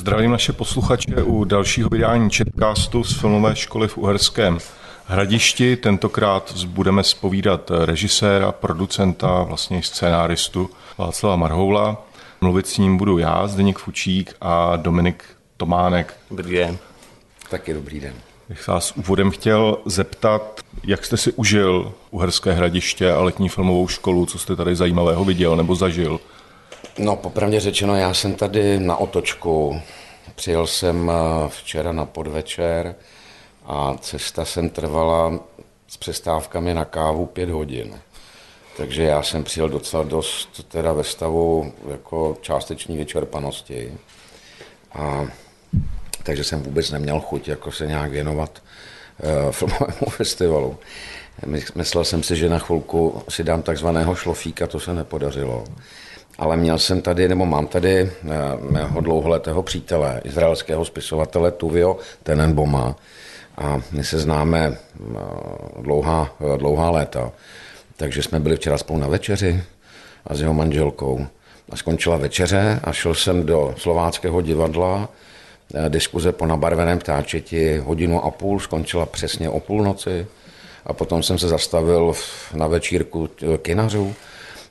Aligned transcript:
Zdravím 0.00 0.30
naše 0.30 0.52
posluchače 0.52 1.22
u 1.22 1.44
dalšího 1.44 1.88
vydání 1.88 2.30
Chatcastu 2.30 3.04
z 3.04 3.20
filmové 3.20 3.56
školy 3.56 3.88
v 3.88 3.98
Uherském 3.98 4.58
Hradišti. 5.06 5.76
Tentokrát 5.76 6.64
budeme 6.64 7.02
spovídat 7.02 7.70
režiséra, 7.84 8.52
producenta, 8.52 9.42
vlastně 9.42 9.78
i 9.78 9.82
scénáristu 9.82 10.70
Václava 10.98 11.36
Marhoula. 11.36 12.02
Mluvit 12.40 12.66
s 12.66 12.78
ním 12.78 12.96
budu 12.96 13.18
já, 13.18 13.46
Zdeněk 13.46 13.78
Fučík 13.78 14.36
a 14.40 14.76
Dominik 14.76 15.24
Tománek. 15.56 16.14
Dobrý 16.30 16.56
den. 16.56 16.78
Taky 17.50 17.74
dobrý 17.74 18.00
den. 18.00 18.14
Bych 18.48 18.68
vás 18.68 18.92
úvodem 18.92 19.30
chtěl 19.30 19.78
zeptat, 19.86 20.60
jak 20.84 21.04
jste 21.04 21.16
si 21.16 21.32
užil 21.32 21.92
Uherské 22.10 22.52
hradiště 22.52 23.12
a 23.12 23.20
letní 23.20 23.48
filmovou 23.48 23.88
školu, 23.88 24.26
co 24.26 24.38
jste 24.38 24.56
tady 24.56 24.76
zajímavého 24.76 25.24
viděl 25.24 25.56
nebo 25.56 25.74
zažil? 25.74 26.20
No, 26.98 27.16
popravdě 27.16 27.60
řečeno, 27.60 27.96
já 27.96 28.14
jsem 28.14 28.34
tady 28.34 28.80
na 28.80 28.96
otočku. 28.96 29.80
Přijel 30.34 30.66
jsem 30.66 31.10
eh, 31.10 31.48
včera 31.48 31.92
na 31.92 32.06
podvečer 32.06 32.94
a 33.64 33.96
cesta 34.00 34.44
jsem 34.44 34.70
trvala 34.70 35.40
s 35.88 35.96
přestávkami 35.96 36.74
na 36.74 36.84
kávu 36.84 37.26
pět 37.26 37.50
hodin. 37.50 38.00
Takže 38.76 39.02
já 39.02 39.22
jsem 39.22 39.44
přijel 39.44 39.68
docela 39.68 40.02
dost 40.02 40.64
teda 40.68 40.92
ve 40.92 41.04
stavu 41.04 41.72
jako 41.90 42.36
částeční 42.40 42.96
vyčerpanosti. 42.96 43.92
A, 44.92 45.26
takže 46.22 46.44
jsem 46.44 46.62
vůbec 46.62 46.90
neměl 46.90 47.20
chuť 47.20 47.48
jako 47.48 47.72
se 47.72 47.86
nějak 47.86 48.10
věnovat 48.10 48.62
uh, 49.22 49.52
filmovému 49.52 50.06
festivalu. 50.10 50.78
Myslel 51.74 52.04
jsem 52.04 52.22
si, 52.22 52.36
že 52.36 52.48
na 52.48 52.58
chvilku 52.58 53.22
si 53.28 53.44
dám 53.44 53.62
takzvaného 53.62 54.14
šlofíka, 54.14 54.66
to 54.66 54.80
se 54.80 54.94
nepodařilo 54.94 55.64
ale 56.40 56.56
měl 56.56 56.78
jsem 56.78 57.02
tady, 57.02 57.28
nebo 57.28 57.46
mám 57.46 57.66
tady 57.66 58.00
eh, 58.00 58.10
mého 58.70 59.00
dlouholetého 59.00 59.62
přítele, 59.62 60.20
izraelského 60.24 60.84
spisovatele 60.84 61.50
Tuvio 61.50 61.98
Tenenboma. 62.22 62.96
A 63.58 63.80
my 63.92 64.04
se 64.04 64.18
známe 64.18 64.72
eh, 64.72 65.18
dlouhá, 65.82 66.36
dlouhá 66.56 66.90
léta. 66.90 67.32
Takže 67.96 68.22
jsme 68.22 68.40
byli 68.40 68.56
včera 68.56 68.78
spolu 68.78 68.98
na 68.98 69.08
večeři 69.08 69.62
a 70.26 70.34
s 70.34 70.40
jeho 70.40 70.54
manželkou. 70.54 71.26
A 71.70 71.76
skončila 71.76 72.16
večeře 72.16 72.80
a 72.84 72.92
šel 72.92 73.14
jsem 73.14 73.46
do 73.46 73.74
slováckého 73.76 74.40
divadla. 74.40 75.08
Eh, 75.74 75.88
diskuze 75.88 76.32
po 76.32 76.46
nabarveném 76.46 76.98
ptáčeti 76.98 77.78
hodinu 77.78 78.24
a 78.24 78.30
půl, 78.30 78.60
skončila 78.60 79.06
přesně 79.06 79.50
o 79.50 79.60
půlnoci. 79.60 80.26
A 80.86 80.92
potom 80.92 81.22
jsem 81.22 81.38
se 81.38 81.48
zastavil 81.48 82.12
na 82.54 82.66
večírku 82.66 83.28
kinařů 83.62 84.14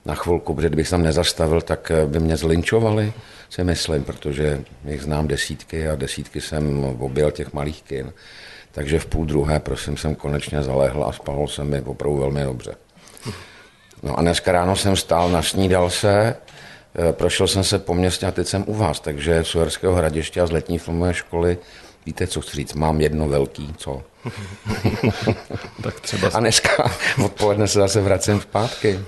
na 0.05 0.15
chvilku, 0.15 0.53
protože 0.53 0.67
kdybych 0.67 0.89
tam 0.89 1.03
nezastavil, 1.03 1.61
tak 1.61 1.91
eh, 1.91 2.05
by 2.05 2.19
mě 2.19 2.37
zlinčovali, 2.37 3.13
si 3.49 3.63
myslím, 3.63 4.03
protože 4.03 4.63
jich 4.85 5.01
znám 5.01 5.27
desítky 5.27 5.89
a 5.89 5.95
desítky 5.95 6.41
jsem 6.41 6.83
objel 6.83 7.31
těch 7.31 7.53
malých 7.53 7.81
kin. 7.81 8.13
Takže 8.71 8.99
v 8.99 9.05
půl 9.05 9.25
druhé, 9.25 9.59
prosím, 9.59 9.97
jsem 9.97 10.15
konečně 10.15 10.63
zalehl 10.63 11.03
a 11.03 11.11
spal 11.11 11.47
jsem 11.47 11.69
mi 11.69 11.81
opravdu 11.81 12.19
velmi 12.19 12.43
dobře. 12.43 12.75
No 14.03 14.19
a 14.19 14.21
dneska 14.21 14.51
ráno 14.51 14.75
jsem 14.75 14.95
stál, 14.95 15.31
nasnídal 15.31 15.89
se, 15.89 16.35
eh, 16.95 17.13
prošel 17.13 17.47
jsem 17.47 17.63
se 17.63 17.79
po 17.79 17.93
městě 17.93 18.25
a 18.25 18.31
teď 18.31 18.47
jsem 18.47 18.63
u 18.67 18.73
vás, 18.73 18.99
takže 18.99 19.43
z 19.43 19.47
Suherského 19.47 19.95
hradiště 19.95 20.41
a 20.41 20.47
z 20.47 20.51
letní 20.51 20.79
filmové 20.79 21.13
školy 21.13 21.57
Víte, 22.05 22.27
co 22.27 22.41
chci 22.41 22.55
říct? 22.55 22.73
Mám 22.73 23.01
jedno 23.01 23.27
velký, 23.27 23.73
co? 23.77 24.03
tak 25.83 25.99
třeba... 25.99 26.29
A 26.33 26.39
dneska 26.39 26.91
odpoledne 27.25 27.67
se 27.67 27.79
zase 27.79 28.01
vracím 28.01 28.41
zpátky. 28.41 28.99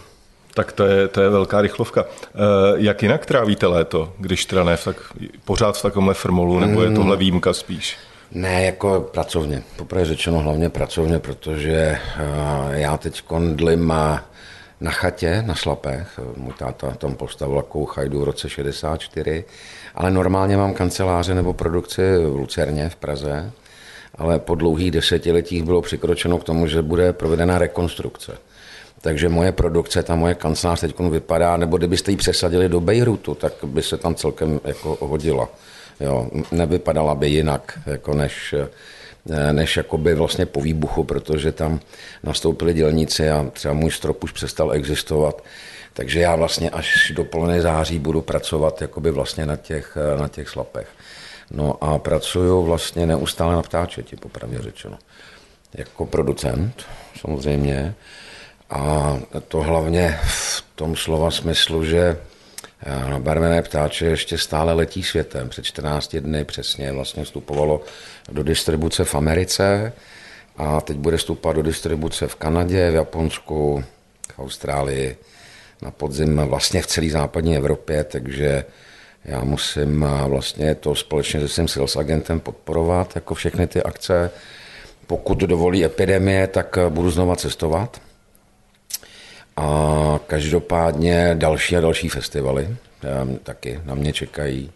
Tak 0.54 0.72
to 0.72 0.86
je, 0.86 1.08
to 1.08 1.22
je 1.22 1.30
velká 1.30 1.62
rychlovka. 1.62 2.02
E, 2.02 2.06
jak 2.76 3.04
jinak 3.04 3.26
trávíte 3.26 3.68
léto, 3.68 4.14
když 4.18 4.46
teda 4.46 4.64
ne 4.64 4.78
v 4.78 4.84
tak, 4.84 4.96
pořád 5.46 5.78
v 5.78 5.82
takovémhle 5.82 6.14
firmolu, 6.14 6.60
nebo 6.60 6.84
je 6.84 6.92
tohle 6.92 7.18
výjimka 7.18 7.54
spíš? 7.54 7.98
Ne, 8.34 8.66
jako 8.66 9.10
pracovně. 9.14 9.64
Poprvé 9.76 10.06
řečeno 10.06 10.40
hlavně 10.40 10.70
pracovně, 10.70 11.20
protože 11.20 12.00
uh, 12.16 12.72
já 12.72 12.98
teď 12.98 13.22
kondlim 13.22 13.94
na 14.82 14.92
chatě, 14.92 15.44
na 15.46 15.56
Šlapech. 15.56 16.20
Můj 16.38 16.54
táta 16.58 16.92
tam 16.92 17.16
postavil 17.16 17.56
takovou 17.56 17.86
chajdu 17.86 18.20
v 18.20 18.24
roce 18.24 18.50
64, 18.50 19.46
ale 19.96 20.12
normálně 20.12 20.58
mám 20.58 20.74
kanceláře 20.74 21.36
nebo 21.36 21.54
produkci 21.54 22.02
v 22.18 22.36
Lucerně 22.36 22.90
v 22.90 22.96
Praze, 22.96 23.52
ale 24.16 24.40
po 24.40 24.56
dlouhých 24.56 24.92
desetiletích 24.92 25.64
bylo 25.64 25.82
přikročeno 25.82 26.38
k 26.38 26.44
tomu, 26.44 26.68
že 26.68 26.82
bude 26.82 27.14
provedena 27.14 27.58
rekonstrukce. 27.58 28.38
Takže 29.02 29.30
moje 29.30 29.52
produkce, 29.52 30.04
ta 30.04 30.16
moje 30.16 30.36
kancelář 30.36 30.80
teď 30.80 31.00
vypadá, 31.00 31.58
nebo 31.58 31.78
kdybyste 31.78 32.12
ji 32.12 32.18
přesadili 32.18 32.70
do 32.70 32.80
Bejrutu, 32.80 33.36
tak 33.36 33.54
by 33.64 33.84
se 33.84 33.98
tam 33.98 34.16
celkem 34.16 34.60
jako 34.64 34.98
hodila. 35.02 35.50
Jo, 36.00 36.30
nevypadala 36.52 37.16
by 37.16 37.30
jinak, 37.30 37.80
jako 37.86 38.14
než, 38.14 38.56
než 39.52 39.78
jakoby 39.78 40.16
vlastně 40.16 40.46
po 40.46 40.62
výbuchu, 40.62 41.04
protože 41.04 41.52
tam 41.52 41.80
nastoupili 42.24 42.74
dělníci 42.74 43.30
a 43.30 43.46
třeba 43.54 43.74
můj 43.74 43.92
strop 43.92 44.24
už 44.24 44.32
přestal 44.32 44.74
existovat. 44.74 45.44
Takže 45.94 46.20
já 46.20 46.36
vlastně 46.36 46.70
až 46.70 47.12
do 47.16 47.24
poloviny 47.24 47.62
září 47.62 48.00
budu 48.00 48.22
pracovat 48.22 48.82
jakoby 48.82 49.12
vlastně 49.12 49.46
na 49.46 49.56
těch, 49.56 49.98
na 50.20 50.28
těch 50.28 50.50
slapech. 50.50 50.88
No 51.52 51.84
a 51.84 51.98
pracuju 51.98 52.64
vlastně 52.64 53.06
neustále 53.06 53.56
na 53.56 53.62
ptáčeti, 53.62 54.16
popravdě 54.16 54.58
řečeno. 54.62 54.98
Jako 55.78 56.06
producent 56.06 56.86
samozřejmě, 57.22 57.96
a 58.72 59.20
to 59.48 59.62
hlavně 59.62 60.20
v 60.24 60.64
tom 60.76 60.96
slova 60.96 61.32
smyslu, 61.32 61.86
že 61.86 62.18
eh, 62.84 63.20
barvené 63.20 63.62
ptáče 63.62 64.06
ještě 64.06 64.38
stále 64.38 64.74
letí 64.74 65.04
světem. 65.04 65.50
Před 65.50 65.66
14 65.66 66.16
dny 66.16 66.46
přesně 66.46 66.92
vlastně 66.92 67.24
vstupovalo 67.24 67.82
do 68.32 68.44
distribuce 68.44 69.04
v 69.04 69.16
Americe 69.16 69.94
a 70.58 70.82
teď 70.82 70.98
bude 70.98 71.18
vstupovat 71.18 71.54
do 71.54 71.62
distribuce 71.62 72.28
v 72.28 72.36
Kanadě, 72.36 72.92
v 72.92 72.96
Japonsku, 72.96 73.84
v 74.36 74.40
Austrálii, 74.40 75.18
na 75.82 75.92
podzim 75.92 76.38
vlastně 76.38 76.82
v 76.82 76.88
celé 76.88 77.10
západní 77.10 77.58
Evropě, 77.58 78.04
takže 78.04 78.66
já 79.26 79.44
musím 79.44 80.04
eh, 80.04 80.30
vlastně 80.30 80.76
to 80.76 80.96
společně 80.96 81.40
se 81.40 81.48
svým 81.48 81.68
sales 81.68 81.96
agentem 81.96 82.40
podporovat, 82.40 83.16
jako 83.16 83.34
všechny 83.34 83.68
ty 83.68 83.84
akce. 83.84 84.32
Pokud 85.08 85.38
dovolí 85.38 85.86
epidemie, 85.86 86.48
tak 86.48 86.78
eh, 86.78 86.90
budu 86.90 87.12
znova 87.12 87.36
cestovat 87.36 88.02
a 89.62 90.20
každopádně 90.28 91.36
další 91.38 91.78
a 91.78 91.82
další 91.82 92.10
festivaly 92.10 92.78
taky 93.44 93.80
na 93.86 93.96
mě 93.96 94.14
čekají 94.14 94.72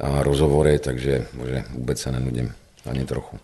a 0.00 0.22
rozhovory, 0.22 0.78
takže 0.78 1.26
možná 1.32 1.62
vůbec 1.70 2.00
se 2.00 2.12
nenudím 2.12 2.52
ani 2.90 3.04
trochu. 3.04 3.38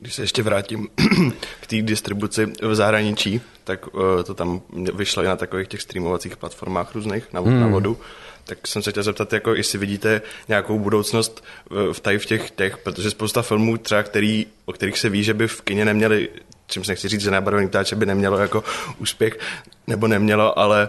Když 0.00 0.14
se 0.14 0.22
ještě 0.22 0.42
vrátím 0.42 0.88
k 1.60 1.66
té 1.66 1.82
distribuci 1.82 2.46
v 2.62 2.74
zahraničí, 2.74 3.40
tak 3.64 3.94
uh, 3.94 4.02
to 4.24 4.34
tam 4.34 4.62
vyšlo 4.94 5.22
i 5.22 5.26
na 5.26 5.36
takových 5.36 5.68
těch 5.68 5.82
streamovacích 5.82 6.36
platformách 6.36 6.94
různých 6.94 7.32
na, 7.32 7.40
hmm. 7.40 7.60
na 7.60 7.66
vodu. 7.66 7.98
Tak 8.44 8.66
jsem 8.66 8.82
se 8.82 8.90
chtěl 8.90 9.02
zeptat, 9.02 9.32
jako 9.32 9.54
jestli 9.54 9.78
vidíte 9.78 10.22
nějakou 10.48 10.78
budoucnost 10.78 11.44
v, 11.92 12.00
tady 12.00 12.18
v 12.18 12.26
těch, 12.26 12.50
těch, 12.50 12.78
protože 12.78 13.10
spousta 13.10 13.42
filmů 13.42 13.76
třeba, 13.76 14.02
který, 14.02 14.46
o 14.64 14.72
kterých 14.72 14.98
se 14.98 15.08
ví, 15.08 15.24
že 15.24 15.34
by 15.34 15.48
v 15.48 15.62
kině 15.62 15.84
neměli 15.84 16.28
čím 16.66 16.84
se 16.84 16.92
nechci 16.92 17.08
říct, 17.08 17.20
že 17.20 17.30
nebarvený 17.30 17.68
ptáče 17.68 17.96
by 17.96 18.06
nemělo 18.06 18.38
jako 18.38 18.64
úspěch, 18.98 19.38
nebo 19.86 20.08
nemělo, 20.08 20.58
ale 20.58 20.88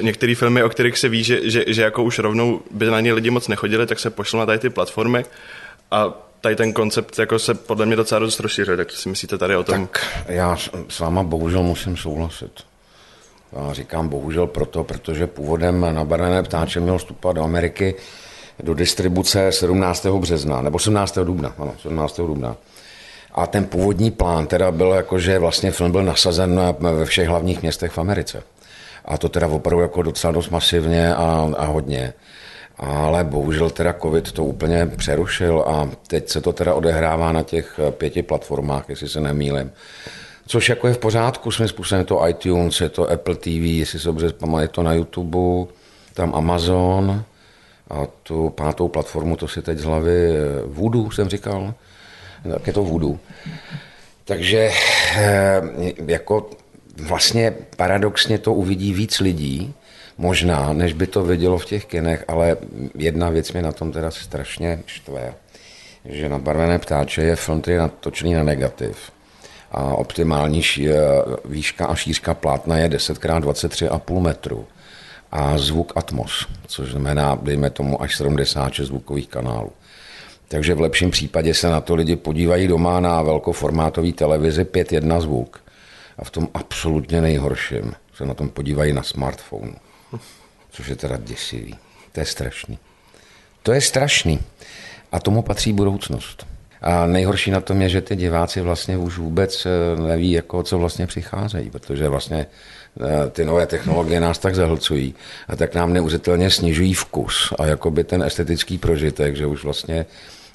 některé 0.00 0.34
filmy, 0.34 0.62
o 0.62 0.68
kterých 0.68 0.98
se 0.98 1.08
ví, 1.08 1.24
že, 1.24 1.50
že, 1.50 1.64
že 1.66 1.82
jako 1.82 2.02
už 2.02 2.18
rovnou 2.18 2.60
by 2.70 2.86
na 2.86 3.00
ně 3.00 3.12
lidi 3.12 3.30
moc 3.30 3.48
nechodili, 3.48 3.86
tak 3.86 3.98
se 3.98 4.10
pošlo 4.10 4.40
na 4.40 4.46
tady 4.46 4.58
ty 4.58 4.70
platformy 4.70 5.24
a 5.90 6.12
tady 6.40 6.56
ten 6.56 6.72
koncept 6.72 7.18
jako 7.18 7.38
se 7.38 7.54
podle 7.54 7.86
mě 7.86 7.96
docela 7.96 8.18
dost 8.18 8.40
rozšířil, 8.40 8.76
tak 8.76 8.90
si 8.90 9.08
myslíte 9.08 9.38
tady 9.38 9.56
o 9.56 9.64
tom? 9.64 9.86
Tak 9.86 10.06
já 10.28 10.56
s 10.88 10.98
váma 10.98 11.22
bohužel 11.22 11.62
musím 11.62 11.96
souhlasit. 11.96 12.52
Já 13.52 13.72
říkám 13.72 14.08
bohužel 14.08 14.46
proto, 14.46 14.84
protože 14.84 15.26
původem 15.26 15.86
na 15.94 16.04
barvené 16.04 16.42
ptáče 16.42 16.80
měl 16.80 16.98
vstupovat 16.98 17.32
do 17.32 17.42
Ameriky 17.42 17.94
do 18.62 18.74
distribuce 18.74 19.52
17. 19.52 20.06
března, 20.06 20.62
nebo 20.62 20.78
17. 20.78 21.18
dubna, 21.18 21.54
ano, 21.58 21.74
17. 21.82 22.16
dubna. 22.16 22.56
A 23.34 23.46
ten 23.46 23.64
původní 23.64 24.10
plán 24.10 24.46
teda 24.46 24.70
byl 24.70 24.90
jako, 24.90 25.18
že 25.18 25.38
vlastně 25.38 25.70
film 25.70 25.92
byl 25.92 26.02
nasazen 26.02 26.60
ve 26.78 27.04
všech 27.04 27.28
hlavních 27.28 27.62
městech 27.62 27.92
v 27.92 27.98
Americe. 27.98 28.42
A 29.04 29.18
to 29.18 29.28
teda 29.28 29.46
opravdu 29.46 29.82
jako 29.82 30.02
docela 30.02 30.32
dost 30.32 30.50
masivně 30.50 31.14
a, 31.14 31.50
a 31.56 31.64
hodně. 31.64 32.12
Ale 32.78 33.24
bohužel 33.24 33.70
teda 33.70 33.94
covid 34.02 34.32
to 34.32 34.44
úplně 34.44 34.86
přerušil 34.86 35.64
a 35.66 35.90
teď 36.06 36.28
se 36.28 36.40
to 36.40 36.52
teda 36.52 36.74
odehrává 36.74 37.32
na 37.32 37.42
těch 37.42 37.80
pěti 37.90 38.22
platformách, 38.22 38.88
jestli 38.88 39.08
se 39.08 39.20
nemýlim. 39.20 39.70
Což 40.46 40.68
jako 40.68 40.88
je 40.88 40.94
v 40.94 40.98
pořádku, 40.98 41.50
svým 41.50 41.68
způsobem 41.68 42.04
to 42.04 42.28
iTunes, 42.28 42.80
je 42.80 42.88
to 42.88 43.10
Apple 43.10 43.34
TV, 43.34 43.48
jestli 43.48 43.98
se 43.98 44.08
dobře 44.08 44.32
je 44.60 44.68
to 44.68 44.82
na 44.82 44.92
YouTube, 44.92 45.72
tam 46.14 46.34
Amazon 46.34 47.24
a 47.90 48.06
tu 48.22 48.50
pátou 48.50 48.88
platformu, 48.88 49.36
to 49.36 49.48
si 49.48 49.62
teď 49.62 49.78
z 49.78 49.84
hlavy 49.84 50.32
Voodoo 50.66 51.10
jsem 51.10 51.28
říkal, 51.28 51.74
tak 52.52 52.66
je 52.66 52.72
to 52.72 52.84
voodoo. 52.84 53.18
Takže 54.24 54.70
eh, 55.16 55.62
jako 56.06 56.50
vlastně 57.02 57.54
paradoxně 57.76 58.38
to 58.38 58.54
uvidí 58.54 58.92
víc 58.92 59.20
lidí, 59.20 59.74
možná, 60.18 60.72
než 60.72 60.92
by 60.92 61.06
to 61.06 61.22
vidělo 61.22 61.58
v 61.58 61.64
těch 61.64 61.84
kinech, 61.84 62.24
ale 62.28 62.56
jedna 62.94 63.30
věc 63.30 63.52
mě 63.52 63.62
na 63.62 63.72
tom 63.72 63.92
teda 63.92 64.10
strašně 64.10 64.82
štve, 64.86 65.34
že 66.04 66.28
na 66.28 66.38
Barvené 66.38 66.78
ptáče 66.78 67.22
je 67.22 67.36
film, 67.36 67.60
který 67.60 67.74
je 67.74 67.80
natočený 67.80 68.34
na 68.34 68.42
negativ 68.42 68.96
a 69.70 69.94
optimální 69.94 70.62
ší, 70.62 70.88
výška 71.44 71.86
a 71.86 71.94
šířka 71.94 72.34
plátna 72.34 72.78
je 72.78 72.88
10x23,5 72.88 74.20
metru 74.20 74.66
a 75.32 75.58
zvuk 75.58 75.92
Atmos, 75.96 76.46
což 76.66 76.90
znamená, 76.90 77.38
dejme 77.42 77.70
tomu, 77.70 78.02
až 78.02 78.16
76 78.16 78.86
zvukových 78.86 79.28
kanálů. 79.28 79.72
Takže 80.54 80.74
v 80.74 80.80
lepším 80.80 81.10
případě 81.10 81.54
se 81.54 81.70
na 81.70 81.80
to 81.80 81.94
lidi 81.94 82.16
podívají 82.16 82.68
doma 82.68 83.00
na 83.00 83.22
velkoformátový 83.22 84.12
televizi 84.12 84.64
5.1 84.64 85.20
zvuk. 85.20 85.64
A 86.18 86.24
v 86.24 86.30
tom 86.30 86.48
absolutně 86.54 87.20
nejhorším 87.20 87.92
se 88.14 88.26
na 88.26 88.34
tom 88.34 88.48
podívají 88.48 88.92
na 88.92 89.02
smartphone. 89.02 89.72
Což 90.70 90.88
je 90.88 90.96
teda 90.96 91.16
děsivý. 91.16 91.74
To 92.12 92.20
je 92.20 92.26
strašný. 92.26 92.78
To 93.62 93.72
je 93.72 93.80
strašný. 93.80 94.40
A 95.12 95.20
tomu 95.20 95.42
patří 95.42 95.72
budoucnost. 95.72 96.46
A 96.82 97.06
nejhorší 97.06 97.50
na 97.50 97.60
tom 97.60 97.82
je, 97.82 97.88
že 97.88 98.00
ty 98.00 98.16
diváci 98.16 98.60
vlastně 98.60 98.98
už 98.98 99.18
vůbec 99.18 99.66
eh, 99.66 100.00
neví, 100.02 100.32
jako, 100.32 100.62
co 100.62 100.78
vlastně 100.78 101.06
přicházejí, 101.06 101.70
protože 101.70 102.08
vlastně 102.08 102.46
eh, 103.00 103.30
ty 103.30 103.44
nové 103.44 103.66
technologie 103.66 104.20
nás 104.20 104.38
tak 104.38 104.54
zahlcují 104.54 105.14
a 105.48 105.56
tak 105.56 105.74
nám 105.74 105.92
neuvěřitelně 105.92 106.50
snižují 106.50 106.94
vkus 106.94 107.52
a 107.58 107.66
jakoby 107.66 108.04
ten 108.04 108.22
estetický 108.22 108.78
prožitek, 108.78 109.36
že 109.36 109.46
už 109.46 109.64
vlastně 109.64 110.06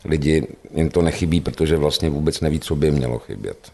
lidi 0.06 0.48
jim 0.74 0.90
to 0.90 1.01
nechybí, 1.01 1.42
protože 1.42 1.78
vlastně 1.78 2.10
vůbec 2.10 2.42
neví, 2.42 2.60
co 2.60 2.75
by 2.75 2.92
mělo 2.92 3.19
chybět. 3.19 3.72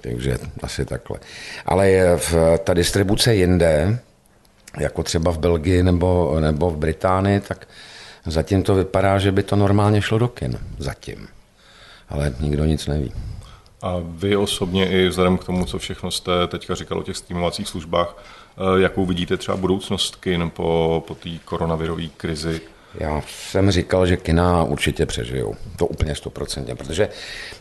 Takže 0.00 0.38
asi 0.62 0.84
takhle. 0.84 1.18
Ale 1.66 2.16
v, 2.16 2.58
ta 2.64 2.74
distribuce 2.74 3.34
jinde, 3.34 3.98
jako 4.78 5.02
třeba 5.02 5.30
v 5.30 5.38
Belgii 5.38 5.82
nebo, 5.82 6.40
nebo 6.40 6.70
v 6.70 6.76
Británii, 6.76 7.40
tak 7.40 7.68
zatím 8.26 8.62
to 8.62 8.74
vypadá, 8.74 9.18
že 9.18 9.32
by 9.32 9.42
to 9.42 9.56
normálně 9.56 10.02
šlo 10.02 10.18
do 10.18 10.28
kin. 10.28 10.58
Zatím. 10.78 11.28
Ale 12.08 12.34
nikdo 12.40 12.64
nic 12.64 12.86
neví. 12.86 13.12
A 13.82 13.96
vy 14.02 14.36
osobně 14.36 14.90
i 14.90 15.08
vzhledem 15.08 15.38
k 15.38 15.44
tomu, 15.44 15.64
co 15.64 15.78
všechno 15.78 16.10
jste 16.10 16.46
teďka 16.48 16.74
říkal 16.74 16.98
o 16.98 17.02
těch 17.02 17.16
streamovacích 17.16 17.68
službách, 17.68 18.16
eh, 18.56 18.80
jakou 18.82 19.06
vidíte 19.06 19.36
třeba 19.36 19.56
budoucnost 19.56 20.16
kin 20.16 20.50
po, 20.50 21.04
po 21.06 21.14
té 21.14 21.30
koronavirové 21.44 22.06
krizi? 22.16 22.60
Já 23.00 23.22
jsem 23.50 23.70
říkal, 23.70 24.06
že 24.06 24.16
kina 24.16 24.64
určitě 24.64 25.06
přežijou. 25.06 25.54
To 25.76 25.86
úplně 25.86 26.14
stoprocentně, 26.14 26.74
protože 26.74 27.08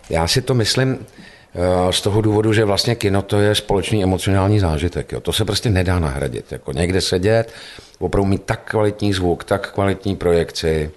já 0.10 0.28
si 0.28 0.42
to 0.42 0.54
myslím 0.54 0.98
eh, 1.00 1.94
z 1.94 2.02
toho 2.02 2.22
důvodu, 2.22 2.54
že 2.54 2.66
vlastně 2.66 2.96
kino 2.96 3.22
to 3.22 3.40
je 3.40 3.56
společný 3.56 4.04
emocionální 4.04 4.60
zážitek. 4.60 5.12
Jo. 5.12 5.20
To 5.20 5.34
se 5.34 5.46
prostě 5.46 5.70
nedá 5.70 6.00
nahradit. 6.00 6.52
Jako 6.52 6.72
někde 6.72 7.02
sedět, 7.02 7.54
opravdu 8.00 8.30
mít 8.30 8.44
tak 8.44 8.70
kvalitní 8.70 9.14
zvuk, 9.14 9.44
tak 9.44 9.74
kvalitní 9.74 10.16
projekci 10.16 10.92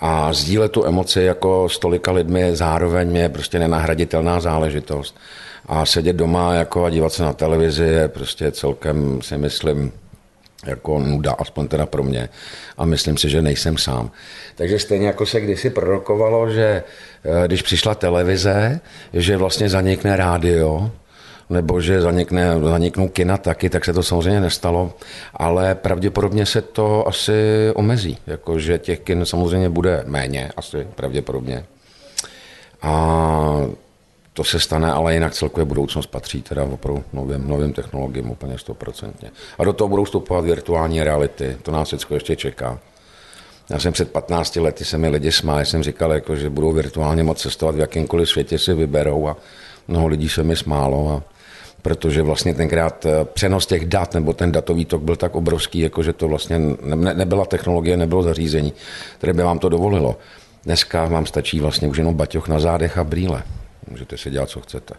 a 0.00 0.32
sdílet 0.32 0.72
tu 0.72 0.86
emoci 0.86 1.22
jako 1.22 1.68
s 1.68 1.78
tolika 1.78 2.12
lidmi 2.12 2.56
zároveň 2.56 3.16
je 3.16 3.28
prostě 3.28 3.58
nenahraditelná 3.58 4.40
záležitost. 4.40 5.16
A 5.66 5.86
sedět 5.86 6.16
doma 6.16 6.54
jako 6.54 6.84
a 6.84 6.90
dívat 6.90 7.12
se 7.12 7.22
na 7.22 7.32
televizi 7.32 7.84
je 7.84 8.08
prostě 8.08 8.52
celkem, 8.52 9.22
si 9.22 9.38
myslím, 9.38 9.92
jako 10.66 10.98
nuda, 10.98 11.32
aspoň 11.32 11.68
teda 11.68 11.86
pro 11.86 12.02
mě. 12.02 12.28
A 12.78 12.84
myslím 12.84 13.16
si, 13.16 13.28
že 13.28 13.42
nejsem 13.42 13.78
sám. 13.78 14.10
Takže 14.54 14.78
stejně 14.78 15.06
jako 15.06 15.26
se 15.26 15.40
kdysi 15.40 15.70
prorokovalo, 15.70 16.50
že 16.50 16.82
eh, 17.24 17.46
když 17.46 17.62
přišla 17.62 17.94
televize, 17.94 18.80
že 19.12 19.36
vlastně 19.36 19.68
zanikne 19.68 20.16
rádio, 20.16 20.90
nebo 21.50 21.80
že 21.80 22.00
zanikne, 22.00 22.60
zaniknou 22.62 23.08
kina 23.08 23.36
taky, 23.36 23.70
tak 23.70 23.84
se 23.84 23.92
to 23.92 24.02
samozřejmě 24.02 24.40
nestalo, 24.40 24.92
ale 25.34 25.74
pravděpodobně 25.74 26.46
se 26.46 26.62
to 26.62 27.08
asi 27.08 27.32
omezí, 27.74 28.18
jakože 28.26 28.78
těch 28.78 29.00
kin 29.00 29.24
samozřejmě 29.24 29.68
bude 29.68 30.04
méně, 30.06 30.50
asi 30.56 30.86
pravděpodobně. 30.94 31.64
A 32.82 33.66
to 34.36 34.44
se 34.44 34.60
stane, 34.60 34.92
ale 34.92 35.14
jinak 35.14 35.34
celkově 35.34 35.64
budoucnost 35.64 36.06
patří 36.06 36.42
teda 36.42 36.64
opravdu 36.64 37.04
novým, 37.12 37.48
novým 37.48 37.72
technologiím 37.72 38.30
úplně 38.30 38.58
stoprocentně. 38.58 39.30
A 39.58 39.64
do 39.64 39.72
toho 39.72 39.88
budou 39.88 40.04
vstupovat 40.04 40.44
virtuální 40.44 41.04
reality, 41.04 41.56
to 41.62 41.70
nás 41.70 41.88
všechno 41.88 42.16
ještě 42.16 42.36
čeká. 42.36 42.78
Já 43.70 43.78
jsem 43.78 43.92
před 43.92 44.10
15 44.10 44.56
lety 44.56 44.84
se 44.84 44.98
mi 44.98 45.08
lidi 45.08 45.32
smáli, 45.32 45.66
jsem 45.66 45.82
říkal, 45.82 46.12
jako, 46.12 46.36
že 46.36 46.50
budou 46.50 46.72
virtuálně 46.72 47.22
moc 47.22 47.40
cestovat 47.40 47.74
v 47.74 47.78
jakýmkoliv 47.78 48.28
světě 48.28 48.58
si 48.58 48.74
vyberou 48.74 49.28
a 49.28 49.36
mnoho 49.88 50.06
lidí 50.06 50.28
se 50.28 50.42
mi 50.42 50.56
smálo. 50.56 51.10
A 51.10 51.22
protože 51.82 52.22
vlastně 52.22 52.54
tenkrát 52.54 53.06
eh, 53.06 53.24
přenos 53.24 53.66
těch 53.66 53.86
dat 53.86 54.14
nebo 54.14 54.32
ten 54.32 54.52
datový 54.52 54.84
tok 54.84 55.02
byl 55.02 55.16
tak 55.16 55.34
obrovský, 55.34 55.78
jako 55.78 56.02
že 56.02 56.12
to 56.12 56.28
vlastně 56.28 56.58
ne, 56.82 57.14
nebyla 57.14 57.44
technologie, 57.44 57.96
nebylo 57.96 58.22
zařízení, 58.22 58.72
které 59.18 59.32
by 59.32 59.42
vám 59.42 59.58
to 59.58 59.68
dovolilo. 59.68 60.16
Dneska 60.64 61.04
vám 61.04 61.26
stačí 61.26 61.60
vlastně 61.60 61.88
už 61.88 61.98
jenom 61.98 62.14
baťoch 62.14 62.48
na 62.48 62.60
zádech 62.60 62.98
a 62.98 63.04
brýle. 63.04 63.42
Můžete 63.86 64.18
si 64.18 64.30
dělat, 64.30 64.48
co 64.48 64.60
chcete. 64.60 64.94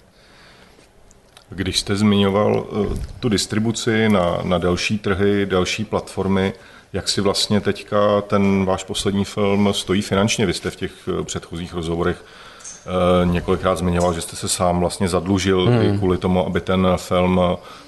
Když 1.49 1.79
jste 1.79 1.95
zmiňoval 1.95 2.67
eh, 2.67 2.99
tu 3.19 3.29
distribuci 3.29 4.09
na, 4.09 4.39
na 4.43 4.57
další 4.57 4.99
trhy, 4.99 5.45
další 5.45 5.85
platformy, 5.85 6.53
jak 6.93 7.09
si 7.09 7.21
vlastně 7.21 7.61
teďka 7.61 8.21
ten 8.21 8.65
váš 8.65 8.83
poslední 8.83 9.25
film 9.25 9.73
stojí 9.73 10.01
finančně? 10.01 10.45
Vy 10.45 10.53
jste 10.53 10.69
v 10.69 10.75
těch 10.75 10.91
eh, 11.07 11.23
předchozích 11.23 11.73
rozhovorech 11.73 12.23
několikrát 13.23 13.77
zmiňoval, 13.77 14.13
že 14.13 14.21
jste 14.21 14.35
se 14.35 14.47
sám 14.47 14.79
vlastně 14.79 15.07
zadlužil 15.07 15.65
hmm. 15.65 15.97
kvůli 15.97 16.17
tomu, 16.17 16.45
aby 16.45 16.61
ten 16.61 16.87
film 16.95 17.41